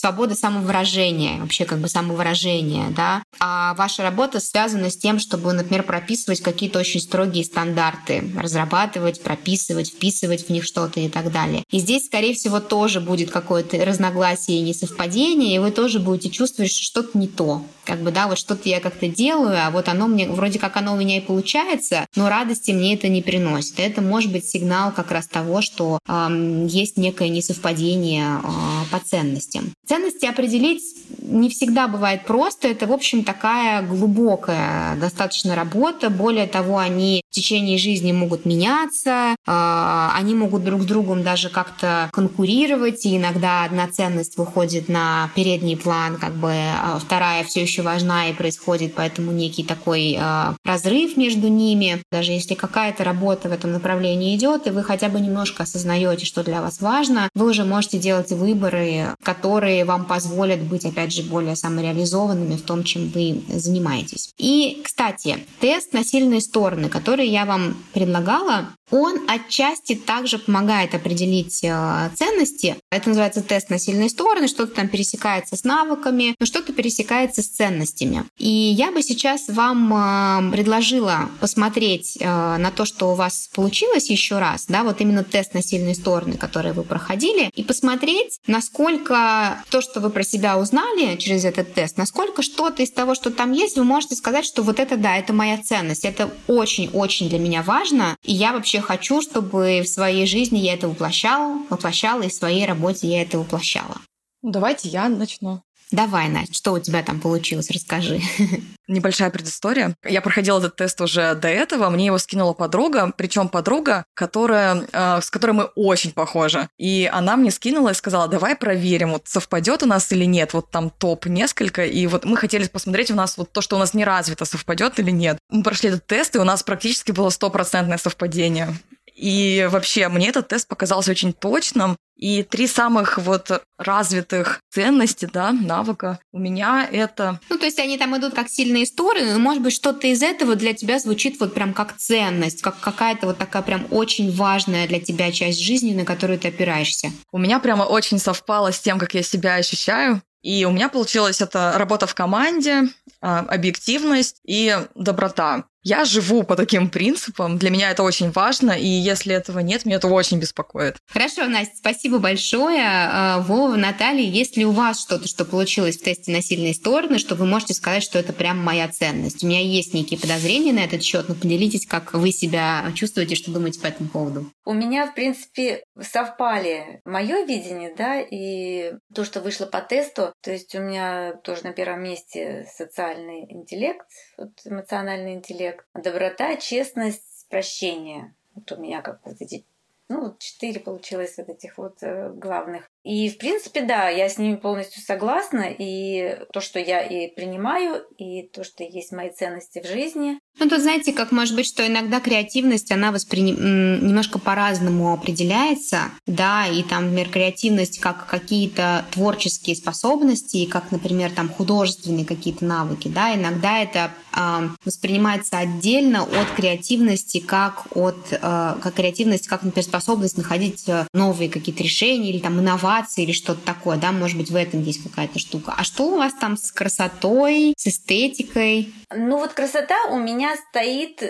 [0.05, 3.23] свобода самовыражения, вообще как бы самовыражения, да.
[3.41, 9.89] А ваша работа связана с тем, чтобы, например, прописывать какие-то очень строгие стандарты, разрабатывать, прописывать,
[9.89, 11.65] вписывать в них что-то и так далее.
[11.71, 16.71] И здесь, скорее всего, тоже будет какое-то разногласие и несовпадение, и вы тоже будете чувствовать,
[16.71, 17.65] что что-то не то.
[17.85, 20.95] Как бы, да, вот что-то я как-то делаю, а вот оно мне, вроде как оно
[20.95, 23.79] у меня и получается, но радости мне это не приносит.
[23.79, 28.47] Это может быть сигнал как раз того, что э, есть некое несовпадение э,
[28.91, 29.73] по ценностям.
[29.87, 30.83] Ценности определить
[31.25, 32.69] не всегда бывает просто.
[32.69, 36.11] Это, в общем, такая глубокая достаточно работа.
[36.11, 41.49] Более того, они в течение жизни могут меняться, а, они могут друг с другом даже
[41.49, 47.63] как-то конкурировать, и иногда одна ценность выходит на передний план, как бы а вторая все
[47.63, 52.03] еще важна и происходит поэтому некий такой а, разрыв между ними.
[52.11, 56.43] Даже если какая-то работа в этом направлении идет, и вы хотя бы немножко осознаете, что
[56.45, 61.57] для вас важно, вы уже можете делать выборы, которые вам позволят быть, опять же, более
[61.57, 64.33] самореализованными в том, чем вы занимаетесь.
[64.39, 71.65] И, кстати, тест на сильные стороны, который я вам предлагала, он отчасти также помогает определить
[71.65, 72.77] э, ценности.
[72.91, 77.49] Это называется тест на сильные стороны, что-то там пересекается с навыками, но что-то пересекается с
[77.65, 78.25] ценностями.
[78.39, 84.11] И я бы сейчас вам э, предложила посмотреть э, на то, что у вас получилось
[84.11, 89.65] еще раз, да, вот именно тест на сильные стороны, которые вы проходили, и посмотреть, насколько
[89.71, 93.53] то, что вы про себя узнали через этот тест, насколько что-то из того, что там
[93.53, 97.63] есть, вы можете сказать, что вот это да, это моя ценность, это очень-очень для меня
[97.63, 102.35] важно, и я вообще хочу, чтобы в своей жизни я это воплощала, воплощала, и в
[102.35, 103.97] своей работе я это воплощала.
[104.43, 105.63] Давайте я начну.
[105.91, 108.21] Давай, Настя, что у тебя там получилось, расскажи.
[108.89, 109.95] Небольшая предыстория.
[110.05, 115.21] Я проходила этот тест уже до этого, мне его скинула подруга, причем подруга, которая, э,
[115.23, 116.69] с которой мы очень похожи.
[116.79, 120.71] И она мне скинула и сказала, давай проверим, вот совпадет у нас или нет, вот
[120.71, 123.95] там топ несколько, и вот мы хотели посмотреть у нас вот то, что у нас
[123.95, 125.39] не развито, совпадет или нет.
[125.49, 128.75] Мы прошли этот тест, и у нас практически было стопроцентное совпадение.
[129.15, 131.97] И вообще, мне этот тест показался очень точным.
[132.17, 137.41] И три самых вот развитых ценности, да, навыка у меня это...
[137.51, 140.55] Ну, то есть они там идут как сильные стороны, но, может быть, что-то из этого
[140.55, 145.01] для тебя звучит вот прям как ценность, как какая-то вот такая прям очень важная для
[145.01, 147.11] тебя часть жизни, на которую ты опираешься.
[147.33, 150.23] У меня прямо очень совпало с тем, как я себя ощущаю.
[150.43, 152.83] И у меня получилась это работа в команде,
[153.23, 155.65] а, объективность и доброта.
[155.85, 159.97] Я живу по таким принципам, для меня это очень важно, и если этого нет, меня
[159.97, 160.97] это очень беспокоит.
[161.07, 162.83] Хорошо, Настя, спасибо большое.
[162.83, 167.19] А, Вова, Наталья, есть ли у вас что-то, что получилось в тесте на сильные стороны,
[167.19, 169.45] что вы можете сказать, что это прям моя ценность?
[169.45, 173.51] У меня есть некие подозрения на этот счет, но поделитесь, как вы себя чувствуете, что
[173.51, 174.51] думаете по этому поводу.
[174.65, 180.33] У меня, в принципе, совпали мое видение, да, и то, что вышло по тесту.
[180.43, 184.07] То есть у меня тоже на первом месте социальный интеллект,
[184.39, 188.35] вот эмоциональный интеллект, интеллект, доброта, честность, прощение.
[188.55, 189.65] Вот у меня как вот эти
[190.09, 192.91] ну, четыре получилось вот этих вот э, главных.
[193.05, 195.67] И, в принципе, да, я с ними полностью согласна.
[195.79, 200.39] И то, что я и принимаю, и то, что есть мои ценности в жизни.
[200.59, 204.07] Ну, тут знаете, как может быть, что иногда креативность, она восприним...
[204.07, 211.49] немножко по-разному определяется, да, и там, например, креативность как какие-то творческие способности, как, например, там
[211.49, 218.95] художественные какие-то навыки, да, иногда это э, воспринимается отдельно от креативности, как от, э, как
[218.95, 223.65] креативность, как, например, способность находить э, новые какие-то решения или там инновации инновации или что-то
[223.65, 225.75] такое, да, может быть, в этом есть какая-то штука.
[225.77, 228.93] А что у вас там с красотой, с эстетикой?
[229.15, 231.23] Ну вот красота у меня стоит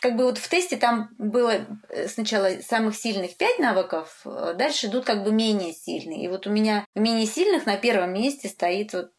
[0.00, 4.86] как бы вот в тесте там было э, сначала самых сильных пять навыков, э, дальше
[4.86, 6.24] идут как бы менее сильные.
[6.24, 9.10] И вот у меня менее сильных на первом месте стоит вот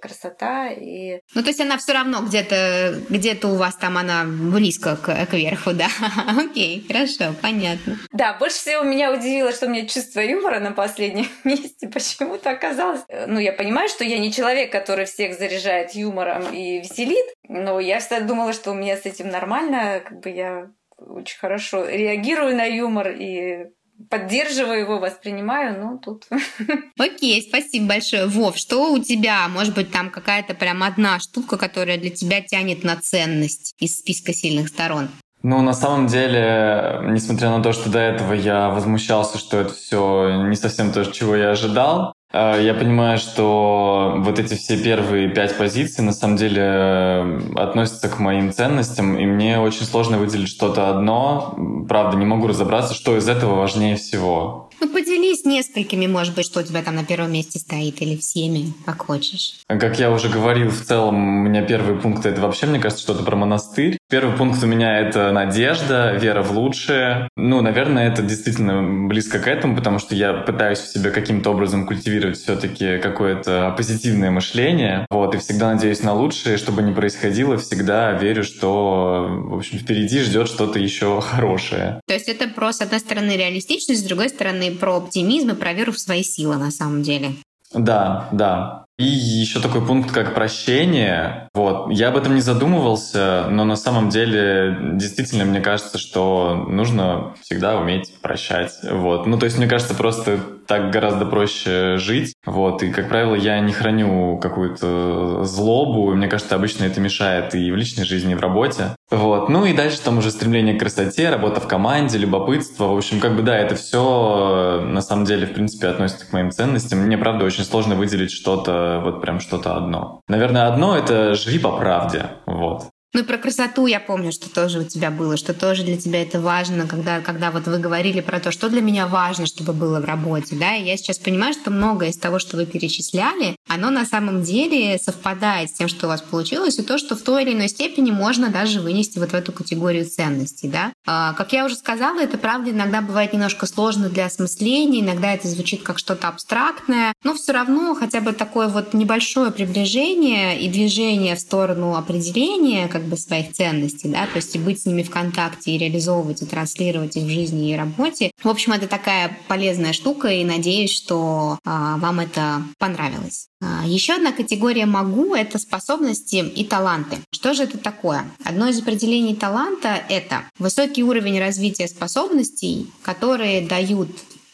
[0.00, 1.20] красота и...
[1.34, 5.32] Ну, то есть она все равно где-то где у вас там она близко к, к
[5.34, 5.88] верху, да?
[6.38, 7.98] Окей, хорошо, понятно.
[8.12, 13.02] Да, больше всего меня удивило, что у меня чувство юмора на последнем месте почему-то оказалось.
[13.08, 17.80] Э, ну, я понимаю, что я не человек, который всех заряжает юмором и веселит, но
[17.80, 22.56] я всегда думала, что у меня с этим нормально, как бы я очень хорошо реагирую
[22.56, 23.66] на юмор и
[24.10, 26.26] поддерживаю его, воспринимаю, ну тут.
[26.98, 28.26] Окей, спасибо большое.
[28.26, 29.48] Вов, что у тебя?
[29.48, 34.32] Может быть, там какая-то прям одна штука, которая для тебя тянет на ценность из списка
[34.32, 35.08] сильных сторон?
[35.42, 40.44] Ну, на самом деле, несмотря на то, что до этого я возмущался, что это все
[40.48, 46.04] не совсем то, чего я ожидал, я понимаю, что вот эти все первые пять позиций
[46.04, 51.56] на самом деле э, относятся к моим ценностям, и мне очень сложно выделить что-то одно.
[51.88, 54.67] Правда, не могу разобраться, что из этого важнее всего.
[54.80, 58.72] Ну, поделись несколькими, может быть, что у тебя там на первом месте стоит, или всеми,
[58.86, 59.54] как хочешь.
[59.66, 63.24] Как я уже говорил, в целом у меня первый пункт— это вообще, мне кажется, что-то
[63.24, 63.98] про монастырь.
[64.08, 67.28] Первый пункт у меня— это надежда, вера в лучшее.
[67.36, 71.86] Ну, наверное, это действительно близко к этому, потому что я пытаюсь в себе каким-то образом
[71.86, 75.06] культивировать все-таки какое-то позитивное мышление.
[75.10, 80.20] Вот, и всегда надеюсь на лучшее, чтобы не происходило, всегда верю, что, в общем, впереди
[80.20, 82.00] ждет что-то еще хорошее.
[82.06, 85.72] То есть это про, с одной стороны, реалистичность, с другой стороны, про оптимизм и про
[85.72, 87.32] веру в свои силы на самом деле.
[87.74, 88.84] Да, да.
[88.98, 91.48] И еще такой пункт, как прощение.
[91.54, 91.92] Вот.
[91.92, 97.78] Я об этом не задумывался, но на самом деле действительно мне кажется, что нужно всегда
[97.78, 98.72] уметь прощать.
[98.82, 99.26] Вот.
[99.26, 102.34] Ну, то есть, мне кажется, просто так гораздо проще жить.
[102.44, 102.82] Вот.
[102.82, 106.12] И, как правило, я не храню какую-то злобу.
[106.12, 108.96] И мне кажется, обычно это мешает и в личной жизни, и в работе.
[109.10, 109.48] Вот.
[109.48, 112.88] Ну и дальше там уже стремление к красоте, работа в команде, любопытство.
[112.88, 116.50] В общем, как бы да, это все на самом деле, в принципе, относится к моим
[116.50, 116.98] ценностям.
[117.00, 120.20] Мне, правда, очень сложно выделить что-то вот прям что-то одно.
[120.28, 122.26] Наверное, одно— это «живи по правде».
[122.46, 122.84] Вот.
[123.14, 126.20] Ну и про красоту я помню, что тоже у тебя было, что тоже для тебя
[126.20, 129.98] это важно, когда, когда вот вы говорили про то, что для меня важно, чтобы было
[129.98, 133.88] в работе, да, и я сейчас понимаю, что многое из того, что вы перечисляли, оно
[133.88, 137.44] на самом деле совпадает с тем, что у вас получилось, и то, что в той
[137.44, 140.92] или иной степени можно даже вынести вот в эту категорию ценностей, да.
[141.10, 145.48] А, как я уже сказала, это правда иногда бывает немножко сложно для осмысления, иногда это
[145.48, 151.34] звучит как что-то абстрактное, но все равно хотя бы такое вот небольшое приближение и движение
[151.34, 155.08] в сторону определения как бы своих ценностей, да, то есть и быть с ними в
[155.08, 158.30] контакте, и реализовывать, и транслировать их в жизни и работе.
[158.42, 163.47] В общем, это такая полезная штука, и надеюсь, что а, вам это понравилось.
[163.60, 167.18] А, еще одна категория «могу»— это способности и таланты.
[167.32, 168.24] Что же это такое?
[168.44, 174.10] Одно из определений таланта— это высокий уровень развития способностей, которые дают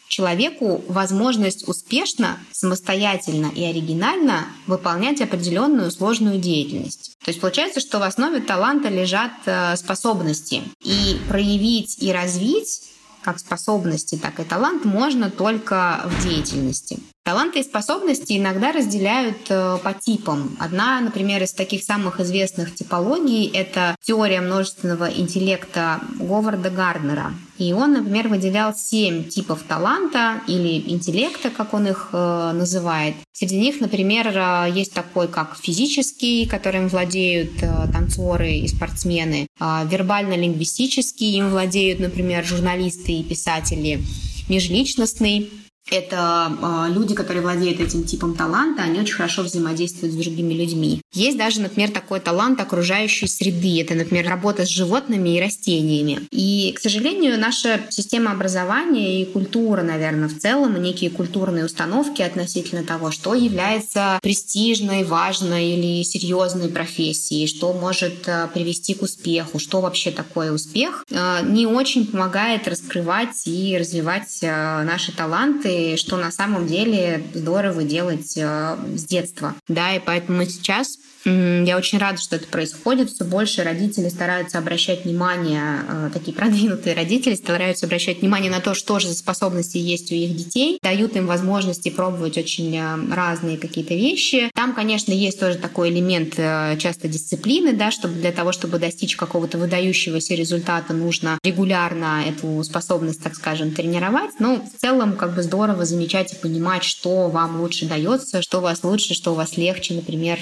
[0.07, 7.15] человеку возможность успешно, самостоятельно и оригинально выполнять определенную сложную деятельность.
[7.23, 10.63] То есть получается, что в основе таланта лежат э, способности.
[10.83, 12.83] И проявить и развить
[13.23, 16.99] как способности, так и талант можно только в деятельности.
[17.25, 20.55] Таланты и способности иногда разделяют э, по типам.
[20.59, 27.33] Одна, например, из таких самых известных типологий— это теория множественного интеллекта Говарда Гарднера.
[27.57, 33.15] И он, например, выделял семь типов таланта или интеллекта, как он их э, называет.
[33.33, 37.53] Среди них, например, э, есть такой, как физический, которым владеют
[37.91, 43.99] танцоры и спортсмены, вербально-лингвистический, им владеют, например, журналисты и писатели,
[44.47, 45.49] межличностный,
[45.91, 46.51] это
[46.89, 51.01] э, люди, которые владеют этим типом таланта, они очень хорошо взаимодействуют с другими людьми.
[51.13, 53.81] Есть даже, например, такой талант окружающей среды.
[53.81, 56.21] Это, например, работа с животными и растениями.
[56.31, 62.83] И, к сожалению, наша система образования и культура, наверное, в целом, некие культурные установки относительно
[62.83, 69.81] того, что является престижной, важной или серьезной профессией, что может э, привести к успеху, что
[69.81, 76.31] вообще такое успех, э, не очень помогает раскрывать и развивать э, наши таланты что на
[76.31, 79.55] самом деле здорово делать э, с детства.
[79.67, 83.09] Да, и поэтому сейчас я очень рада, что это происходит.
[83.09, 88.75] Все больше родители стараются обращать внимание, э, такие продвинутые родители стараются обращать внимание на то,
[88.75, 93.57] что же за способности есть у их детей, дают им возможности пробовать очень э, разные
[93.57, 94.51] какие-то вещи.
[94.53, 99.15] Там, конечно, есть тоже такой элемент э, часто дисциплины, да, чтобы для того, чтобы достичь
[99.15, 104.39] какого-то выдающегося результата, нужно регулярно эту способность, так скажем, тренировать.
[104.39, 108.61] Но в целом как бы здорово замечать и понимать, что вам лучше дается, что у
[108.61, 110.37] вас лучше, что у вас легче, например,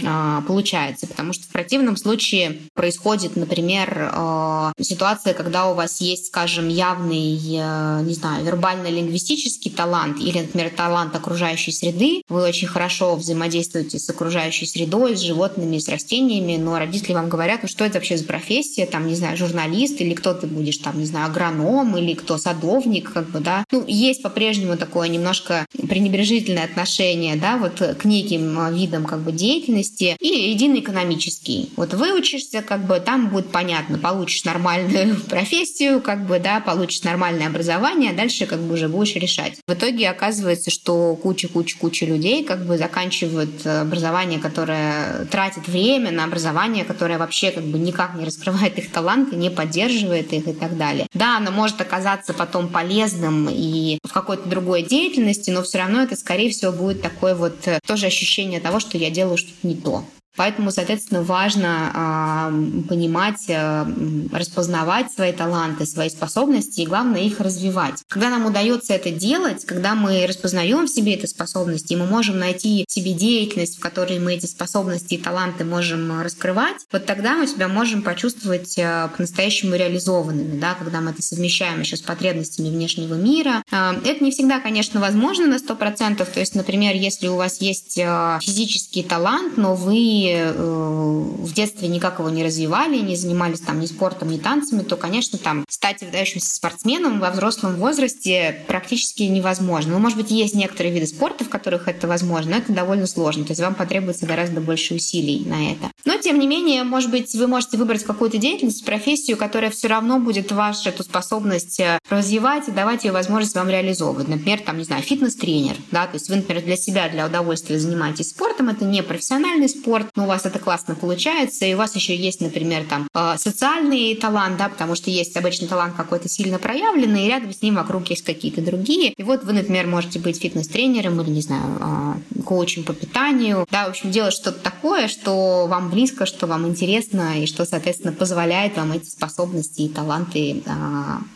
[0.45, 6.27] получать получается, потому что в противном случае происходит, например, э, ситуация, когда у вас есть,
[6.27, 13.15] скажем, явный, э, не знаю, вербально-лингвистический талант или, например, талант окружающей среды, вы очень хорошо
[13.15, 17.95] взаимодействуете с окружающей средой, с животными, с растениями, но родители вам говорят, ну что это
[17.95, 21.95] вообще за профессия, там, не знаю, журналист или кто ты будешь, там, не знаю, агроном
[21.97, 23.63] или кто садовник, как бы, да.
[23.71, 29.31] Ну, есть по-прежнему такое немножко пренебрежительное отношение, да, вот к неким э, видам как бы
[29.31, 30.15] деятельности.
[30.19, 31.71] И единый экономический.
[31.75, 37.47] Вот выучишься, как бы там будет понятно, получишь нормальную профессию, как бы, да, получишь нормальное
[37.47, 39.59] образование, а дальше как бы уже будешь решать.
[39.67, 46.85] В итоге оказывается, что куча-куча-куча людей как бы заканчивают образование, которое тратит время на образование,
[46.85, 51.07] которое вообще как бы никак не раскрывает их таланты, не поддерживает их и так далее.
[51.13, 56.15] Да, оно может оказаться потом полезным и в какой-то другой деятельности, но все равно это,
[56.15, 60.05] скорее всего, будет такое вот э, тоже ощущение того, что я делаю что-то не то.
[60.35, 63.85] Поэтому, соответственно, важно э, понимать, э,
[64.31, 68.01] распознавать свои таланты, свои способности и, главное, их развивать.
[68.07, 72.85] Когда нам удается это делать, когда мы распознаем в себе эти способности, мы можем найти
[72.87, 77.45] в себе деятельность, в которой мы эти способности и таланты можем раскрывать, вот тогда мы
[77.45, 83.13] себя можем почувствовать э, по-настоящему реализованными, да, когда мы это совмещаем еще с потребностями внешнего
[83.13, 83.61] мира.
[83.71, 86.25] Э, это не всегда, конечно, возможно на 100%.
[86.25, 91.87] То есть, например, если у вас есть э, физический талант, но вы Э, в детстве
[91.87, 96.01] никак его не развивали, не занимались там ни спортом, ни танцами, то, конечно, там стать
[96.01, 99.93] выдающимся спортсменом во взрослом возрасте практически невозможно.
[99.93, 103.43] Ну, может быть, есть некоторые виды спорта, в которых это возможно, но это довольно сложно.
[103.45, 105.91] То есть вам потребуется гораздо больше усилий на это.
[106.05, 110.19] Но, тем не менее, может быть, вы можете выбрать какую-то деятельность, профессию, которая все равно
[110.19, 114.27] будет вашу эту способность э, развивать и давать ей возможность вам реализовывать.
[114.27, 118.29] Например, там, не знаю, фитнес-тренер, да, то есть вы, например, для себя, для удовольствия занимаетесь
[118.29, 122.15] спортом, это не профессиональный спорт, но у вас это классно получается, и у вас еще
[122.15, 127.25] есть, например, там э, социальный талант, да, потому что есть обычный талант какой-то сильно проявленный,
[127.25, 129.13] и рядом с ним вокруг есть какие-то другие.
[129.17, 133.87] И вот вы, например, можете быть фитнес-тренером или, не знаю, э, коучем по питанию, да,
[133.87, 138.77] в общем, делать что-то такое, что вам близко, что вам интересно, и что, соответственно, позволяет
[138.77, 140.73] вам эти способности и таланты э,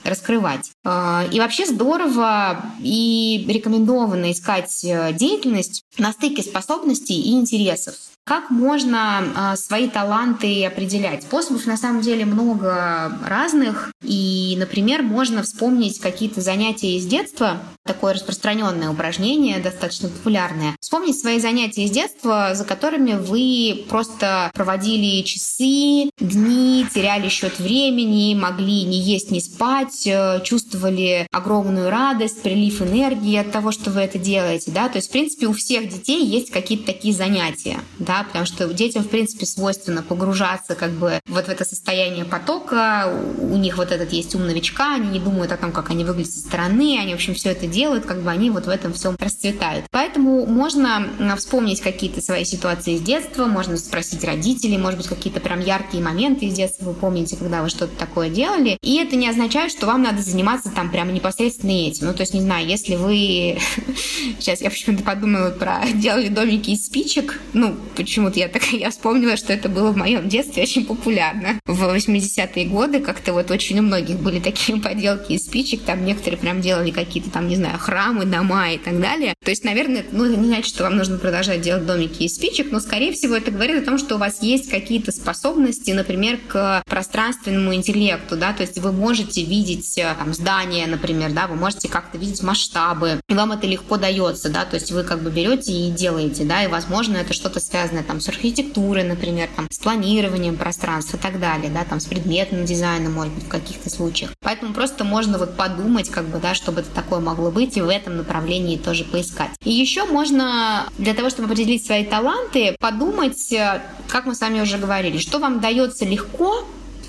[0.04, 0.70] раскрывать.
[0.86, 7.96] Э, и вообще здорово и рекомендовано искать деятельность на стыке способностей и интересов.
[8.28, 11.24] Как можно э, свои таланты определять?
[11.24, 13.94] Способов на самом деле много разных.
[14.04, 20.76] И, например, можно вспомнить какие-то занятия из детства, такое распространенное упражнение, достаточно популярное.
[20.82, 28.36] Вспомнить свои занятия из детства, за которыми вы просто проводили часы, дни, теряли счет времени,
[28.36, 34.02] могли не есть, не спать, э, чувствовали огромную радость, прилив энергии от того, что вы
[34.02, 34.72] это делаете.
[34.72, 34.90] Да?
[34.90, 37.80] То есть, в принципе, у всех детей есть какие-то такие занятия.
[38.00, 38.17] Да?
[38.24, 43.58] Потому что детям, в принципе, свойственно погружаться как бы вот в это состояние потока, у
[43.58, 46.40] них вот этот есть ум новичка, они не думают о том, как они выглядят со
[46.40, 49.86] стороны, они, в общем, все это делают, как бы они вот в этом всем расцветают.
[49.92, 51.08] Поэтому можно
[51.38, 56.46] вспомнить какие-то свои ситуации из детства, можно спросить родителей, может быть, какие-то прям яркие моменты
[56.46, 58.78] из детства вы помните, когда вы что-то такое делали.
[58.82, 62.08] И это не означает, что вам надо заниматься там прямо непосредственно этим.
[62.08, 63.60] Ну, то есть, не знаю, если вы...
[64.40, 67.76] Сейчас я почему-то подумала про делали домики из спичек, ну,
[68.08, 71.60] почему-то я так я вспомнила, что это было в моем детстве очень популярно.
[71.66, 76.40] В 80-е годы как-то вот очень у многих были такие поделки из спичек, там некоторые
[76.40, 79.34] прям делали какие-то там, не знаю, храмы, дома и так далее.
[79.44, 82.72] То есть, наверное, ну, это не значит, что вам нужно продолжать делать домики из спичек,
[82.72, 86.84] но, скорее всего, это говорит о том, что у вас есть какие-то способности, например, к
[86.88, 91.90] пространственному интеллекту, да, то есть вы можете видеть э, там здание, например, да, вы можете
[91.90, 95.74] как-то видеть масштабы, и вам это легко дается, да, то есть вы как бы берете
[95.74, 99.78] и делаете, да, и, возможно, это что-то связано связанное там с архитектурой, например, там, с
[99.78, 104.32] планированием пространства и так далее, да, там, с предметным дизайном, может быть, в каких-то случаях.
[104.42, 107.90] Поэтому просто можно вот подумать, как бы, да, чтобы это такое могло быть, и в
[107.90, 109.52] этом направлении тоже поискать.
[109.64, 114.62] И еще можно для того, чтобы определить свои таланты, подумать, э, как мы с вами
[114.62, 116.66] уже говорили, что вам дается легко,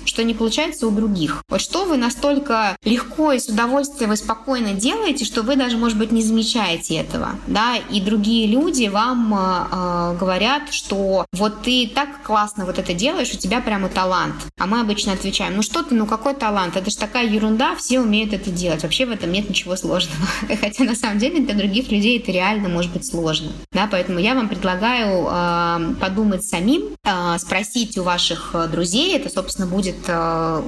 [0.09, 1.43] что не получается у других.
[1.47, 5.97] Вот что вы настолько легко и с удовольствием и спокойно делаете, что вы даже, может
[5.97, 11.89] быть, не замечаете этого, да, и другие люди вам э, э, говорят, что вот ты
[11.93, 14.35] так классно вот это делаешь, у тебя прямо талант.
[14.57, 16.75] А мы обычно отвечаем, ну что ты, ну какой талант?
[16.75, 18.83] Это же такая ерунда, все умеют это делать.
[18.83, 20.25] Вообще в этом нет ничего сложного.
[20.61, 23.51] Хотя на самом деле для других людей это реально может быть сложно.
[23.71, 29.67] Да, поэтому я вам предлагаю э, подумать самим, э, спросить у ваших друзей, это, собственно,
[29.67, 29.98] будет э,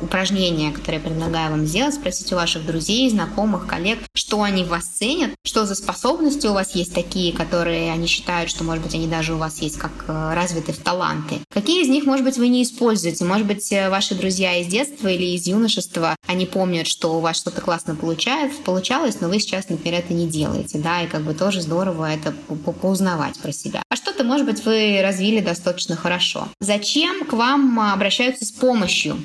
[0.02, 4.70] упражнение, которое я предлагаю вам сделать, спросить у ваших друзей, знакомых, коллег, что они в
[4.70, 8.96] вас ценят, что за способности у вас есть такие, которые они считают, что, может быть,
[8.96, 11.40] они даже у вас есть как э, развиты в таланты.
[11.54, 13.26] Какие из них, может быть, вы не используете?
[13.26, 17.38] Может быть, э, ваши друзья из детства или из юношества, они помнят, что у вас
[17.38, 21.34] что-то классно получается, получалось, но вы сейчас, например, это не делаете, да, и как бы
[21.34, 22.34] тоже здорово это
[22.82, 23.84] поузнавать про себя.
[23.90, 26.48] А что-то, может быть, вы развили достаточно хорошо.
[26.60, 29.21] Зачем к вам обращаются с помощью?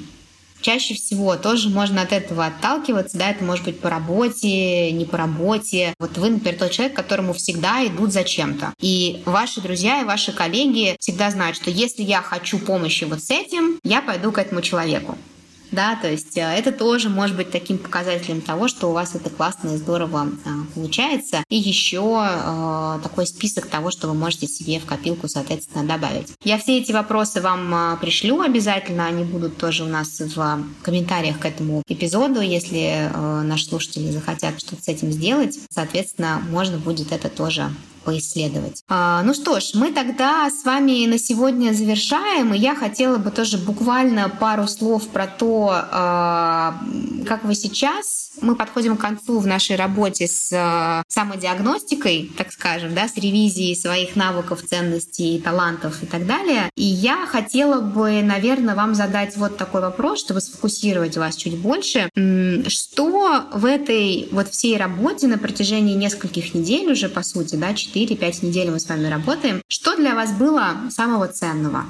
[0.67, 5.17] Чаще всего тоже можно от этого отталкиваться, да, это может быть по работе, не по
[5.17, 5.95] работе.
[6.01, 8.75] Вот вы, например, тот человек, которому всегда идут за чем-то.
[8.81, 13.31] И ваши друзья и ваши коллеги всегда знают, что если я хочу помощи вот с
[13.31, 15.17] этим, я пойду к этому человеку
[15.73, 19.31] да, то есть э, это тоже может быть таким показателем того, что у вас это
[19.31, 21.43] классно и здорово а, получается.
[21.49, 26.33] И еще э, такой список того, что вы можете себе в копилку, соответственно, добавить.
[26.45, 31.39] Я все эти вопросы вам э, пришлю обязательно, они будут тоже у нас в комментариях
[31.39, 33.11] к этому эпизоду, если
[33.45, 37.71] наши слушатели захотят что-то с этим сделать, соответственно, можно будет это тоже
[38.07, 38.84] поисследовать.
[38.88, 43.30] А, ну что ж, мы тогда с вами на сегодня завершаем, и я хотела бы
[43.30, 46.80] тоже буквально пару слов про то, а,
[47.26, 52.94] как вы сейчас мы подходим к концу в нашей работе с э, самодиагностикой, так скажем,
[52.94, 56.70] да, с ревизией своих навыков, ценностей, талантов и так далее.
[56.76, 62.11] И я хотела бы, наверное, вам задать вот такой вопрос, чтобы сфокусировать вас чуть больше.
[62.68, 68.47] Что в этой вот всей работе на протяжении нескольких недель уже, по сути, да, 4-5
[68.47, 71.84] недель мы с вами работаем, что для вас было самого ценного?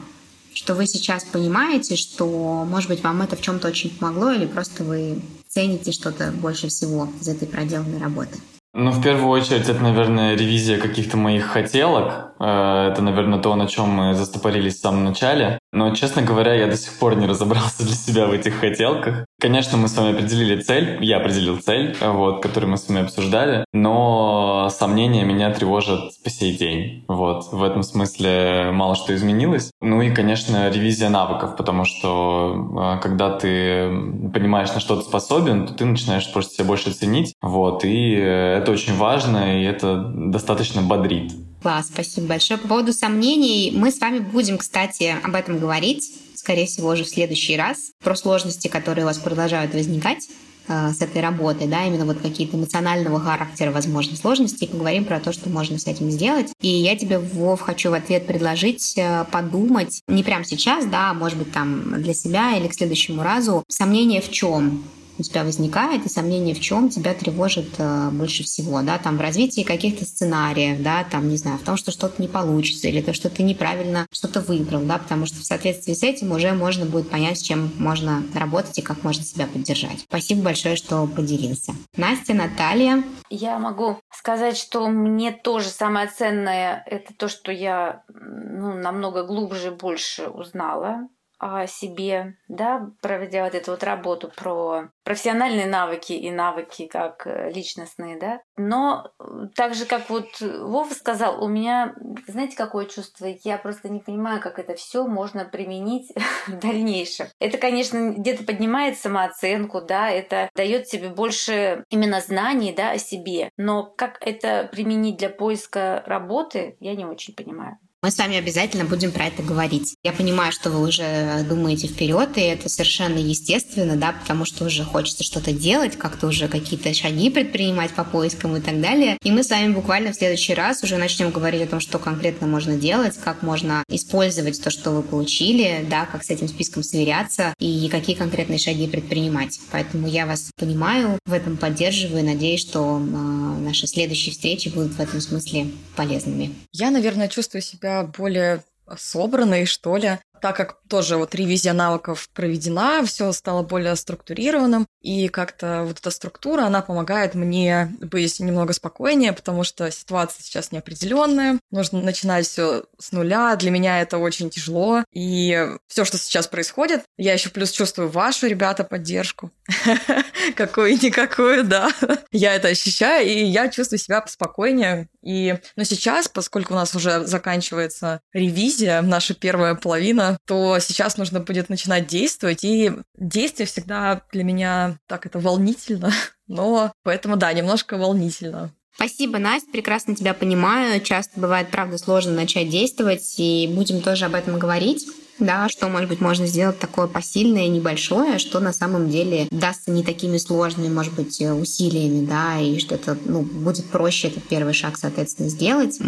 [0.53, 4.85] что вы сейчас понимаете, что, может быть, вам это в чем-то очень помогло, или просто
[4.85, 8.39] вы цените что-то больше всего из этой проделанной работы?
[8.73, 13.89] Ну, в первую очередь, это, наверное, ревизия каких-то моих хотелок, это, наверное, то, на чем
[13.91, 15.59] мы застопорились в самом начале.
[15.73, 19.27] Но, честно говоря, я до сих пор не разобрался для себя в этих хотелках.
[19.41, 23.65] Конечно, мы с вами определили цель, я определил цель, вот, которую мы с вами обсуждали,
[23.73, 27.05] но сомнения меня тревожат по сей день.
[27.09, 29.71] Вот, в этом смысле мало что изменилось.
[29.83, 33.89] Ну и, конечно, ревизия навыков, потому что э, когда ты
[34.33, 38.73] понимаешь, на что ты способен, то ты начинаешь просто себя больше ценить, вот, и это
[38.73, 41.33] очень важно, и это достаточно бодрит.
[41.67, 42.61] Класс, спасибо большое.
[42.61, 47.09] По поводу сомнений, мы с вами будем, кстати, об этом говорить, скорее всего, уже в
[47.09, 50.29] следующий раз, про сложности, которые у вас продолжают возникать
[50.69, 55.19] э, с этой работой, да, именно вот какие-то эмоционального характера, возможно, сложности, и поговорим про
[55.19, 56.53] то, что можно с этим сделать.
[56.61, 61.15] И я тебе, Вов, хочу в ответ предложить э, подумать, не прямо сейчас, да, а
[61.15, 64.85] может быть, там для себя или к следующему разу, сомнение в чем?
[65.19, 69.21] У тебя возникает, и сомнение в чем тебя тревожит э, больше всего, да, там в
[69.21, 73.13] развитии каких-то сценариев, да, там, не знаю, в том, что что-то не получится, или то,
[73.13, 77.11] что ты неправильно что-то выбрал, да, потому что в соответствии с этим уже можно будет
[77.11, 80.01] понять, с чем можно работать и как можно себя поддержать.
[80.01, 81.75] Спасибо большое, что поделился.
[81.97, 83.03] Настя, Наталья.
[83.31, 89.71] Я могу сказать, что мне тоже самое ценное это то, что я ну, намного глубже
[89.71, 91.09] больше узнала
[91.39, 97.51] о себе, да, проведя вот эту вот работу про профессиональные навыки и навыки как э,
[97.53, 98.41] личностные, да.
[98.57, 101.95] Но э, так же, как вот Вова сказал, у меня,
[102.27, 103.27] знаете, какое чувство?
[103.45, 106.13] Я просто не понимаю, как это все можно применить
[106.47, 107.27] в дальнейшем.
[107.39, 113.51] Это, конечно, где-то поднимает самооценку, да, это дает себе больше именно знаний, да, о себе.
[113.57, 117.79] Но как это применить для поиска работы, я не очень понимаю.
[118.07, 119.97] Мы с вами обязательно будем про это говорить.
[120.05, 124.85] Я понимаю, что вы уже думаете вперед, и это совершенно естественно, да, потому что уже
[124.85, 129.19] хочется что-то делать, как-то уже какие-то шаги предпринимать по поискам и так далее.
[129.25, 132.47] И мы с вами буквально в следующий раз уже начнем говорить о том, что конкретно
[132.47, 137.55] можно делать, как можно использовать то, что вы получили, да, как с этим списком сверяться
[137.59, 139.59] и какие конкретные шаги предпринимать.
[139.73, 145.01] Поэтому я вас понимаю, в этом поддерживаю надеюсь, что э, наши следующие встречи будут в
[145.01, 146.55] этом смысле полезными.
[146.73, 148.63] Я, наверное, чувствую себя более
[148.97, 155.29] собранной, что ли так как тоже вот ревизия навыков проведена, все стало более структурированным, и
[155.29, 161.59] как-то вот эта структура, она помогает мне быть немного спокойнее, потому что ситуация сейчас неопределенная,
[161.71, 167.03] нужно начинать все с нуля, для меня это очень тяжело, и все, что сейчас происходит,
[167.17, 169.51] я еще плюс чувствую вашу, ребята, поддержку,
[170.57, 171.91] какую-никакую, да,
[172.33, 177.27] я это ощущаю, и я чувствую себя спокойнее, и, но сейчас, поскольку у нас уже
[177.27, 182.65] заканчивается ревизия, наша первая половина, то сейчас нужно будет начинать действовать.
[182.65, 186.13] И действие всегда для меня так это волнительно.
[186.47, 188.73] Но поэтому, да, немножко волнительно.
[188.95, 191.01] Спасибо, Настя, прекрасно тебя понимаю.
[191.03, 195.07] Часто бывает, правда, сложно начать действовать, и будем тоже об этом говорить
[195.39, 200.03] да, что, может быть, можно сделать такое посильное, небольшое, что на самом деле дастся не
[200.03, 204.97] такими сложными, может быть, усилиями, да, и что это, ну, будет проще этот первый шаг,
[204.97, 205.99] соответственно, сделать.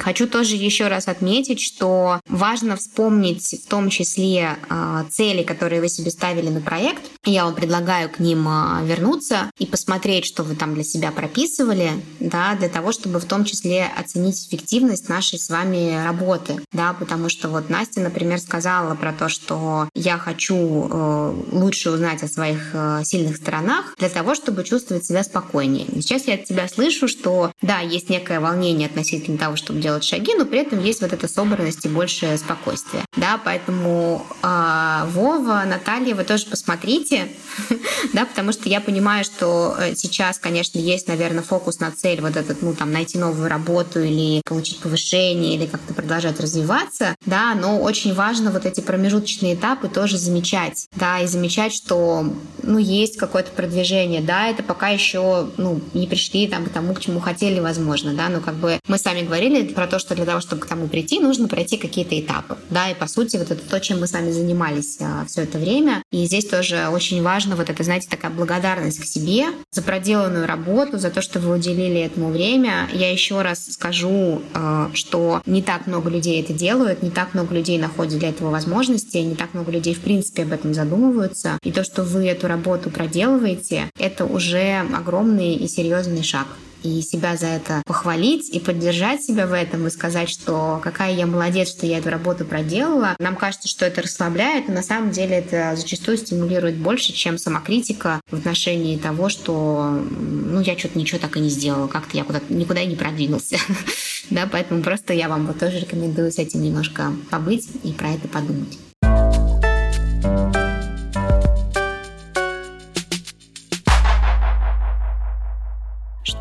[0.00, 5.88] Хочу тоже еще раз отметить, что важно вспомнить в том числе а, цели, которые вы
[5.88, 7.02] себе ставили на проект.
[7.24, 11.90] Я вам предлагаю к ним а, вернуться и посмотреть, что вы там для себя прописывали,
[12.20, 17.28] да, для того, чтобы в том числе оценить эффективность нашей с вами работы, да, потому
[17.28, 22.28] что вот Настя, например, например, сказала про то, что я хочу э, лучше узнать о
[22.28, 25.86] своих э, сильных сторонах для того, чтобы чувствовать себя спокойнее.
[26.00, 30.34] Сейчас я от тебя слышу, что да, есть некое волнение относительно того, чтобы делать шаги,
[30.34, 33.04] но при этом есть вот эта собранность и больше спокойствие.
[33.16, 37.28] Да, поэтому э, Вова, Наталья, вы тоже посмотрите,
[38.12, 42.36] да, потому что я понимаю, что э, сейчас, конечно, есть, наверное, фокус на цель вот
[42.36, 47.80] этот, ну, там, найти новую работу или получить повышение, или как-то продолжать развиваться, да, но
[47.80, 53.18] очень важно важно вот эти промежуточные этапы тоже замечать, да, и замечать, что, ну, есть
[53.18, 57.60] какое-то продвижение, да, это пока еще, ну, не пришли там к тому, к чему хотели,
[57.60, 60.66] возможно, да, но как бы мы сами говорили про то, что для того, чтобы к
[60.66, 64.06] тому прийти, нужно пройти какие-то этапы, да, и по сути вот это то, чем мы
[64.06, 68.08] с вами занимались а, все это время, и здесь тоже очень важно вот это, знаете,
[68.08, 72.88] такая благодарность к себе за проделанную работу, за то, что вы уделили этому время.
[72.90, 77.54] Я еще раз скажу, а, что не так много людей это делают, не так много
[77.54, 81.58] людей находят для этого возможности, не так много людей в принципе об этом задумываются.
[81.62, 86.46] И то, что вы эту работу проделываете, это уже огромный и серьезный шаг.
[86.84, 91.26] И себя за это похвалить и поддержать себя в этом и сказать, что какая я
[91.26, 93.16] молодец, что я эту работу проделала.
[93.18, 98.20] Нам кажется, что это расслабляет, но на самом деле это зачастую стимулирует больше, чем самокритика
[98.30, 102.52] в отношении того, что ну я что-то ничего так и не сделала, как-то я куда-то
[102.52, 103.56] никуда и не продвинулся.
[104.30, 108.28] да, поэтому просто я вам вот тоже рекомендую с этим немножко побыть и про это
[108.28, 108.78] подумать.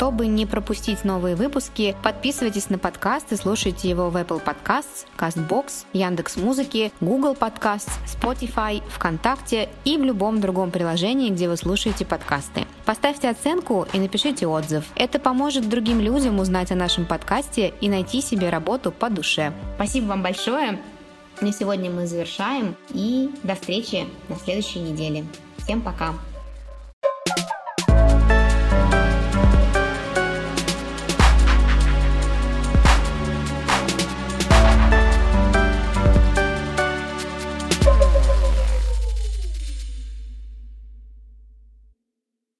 [0.03, 5.85] Чтобы не пропустить новые выпуски, подписывайтесь на подкаст и слушайте его в Apple Podcasts, CastBox,
[5.93, 12.65] Яндекс Музыки, Google Podcasts, Spotify, ВКонтакте и в любом другом приложении, где вы слушаете подкасты.
[12.83, 14.83] Поставьте оценку и напишите отзыв.
[14.95, 19.53] Это поможет другим людям узнать о нашем подкасте и найти себе работу по душе.
[19.75, 20.81] Спасибо вам большое.
[21.39, 25.23] На сегодня мы завершаем и до встречи на следующей неделе.
[25.59, 26.13] Всем пока!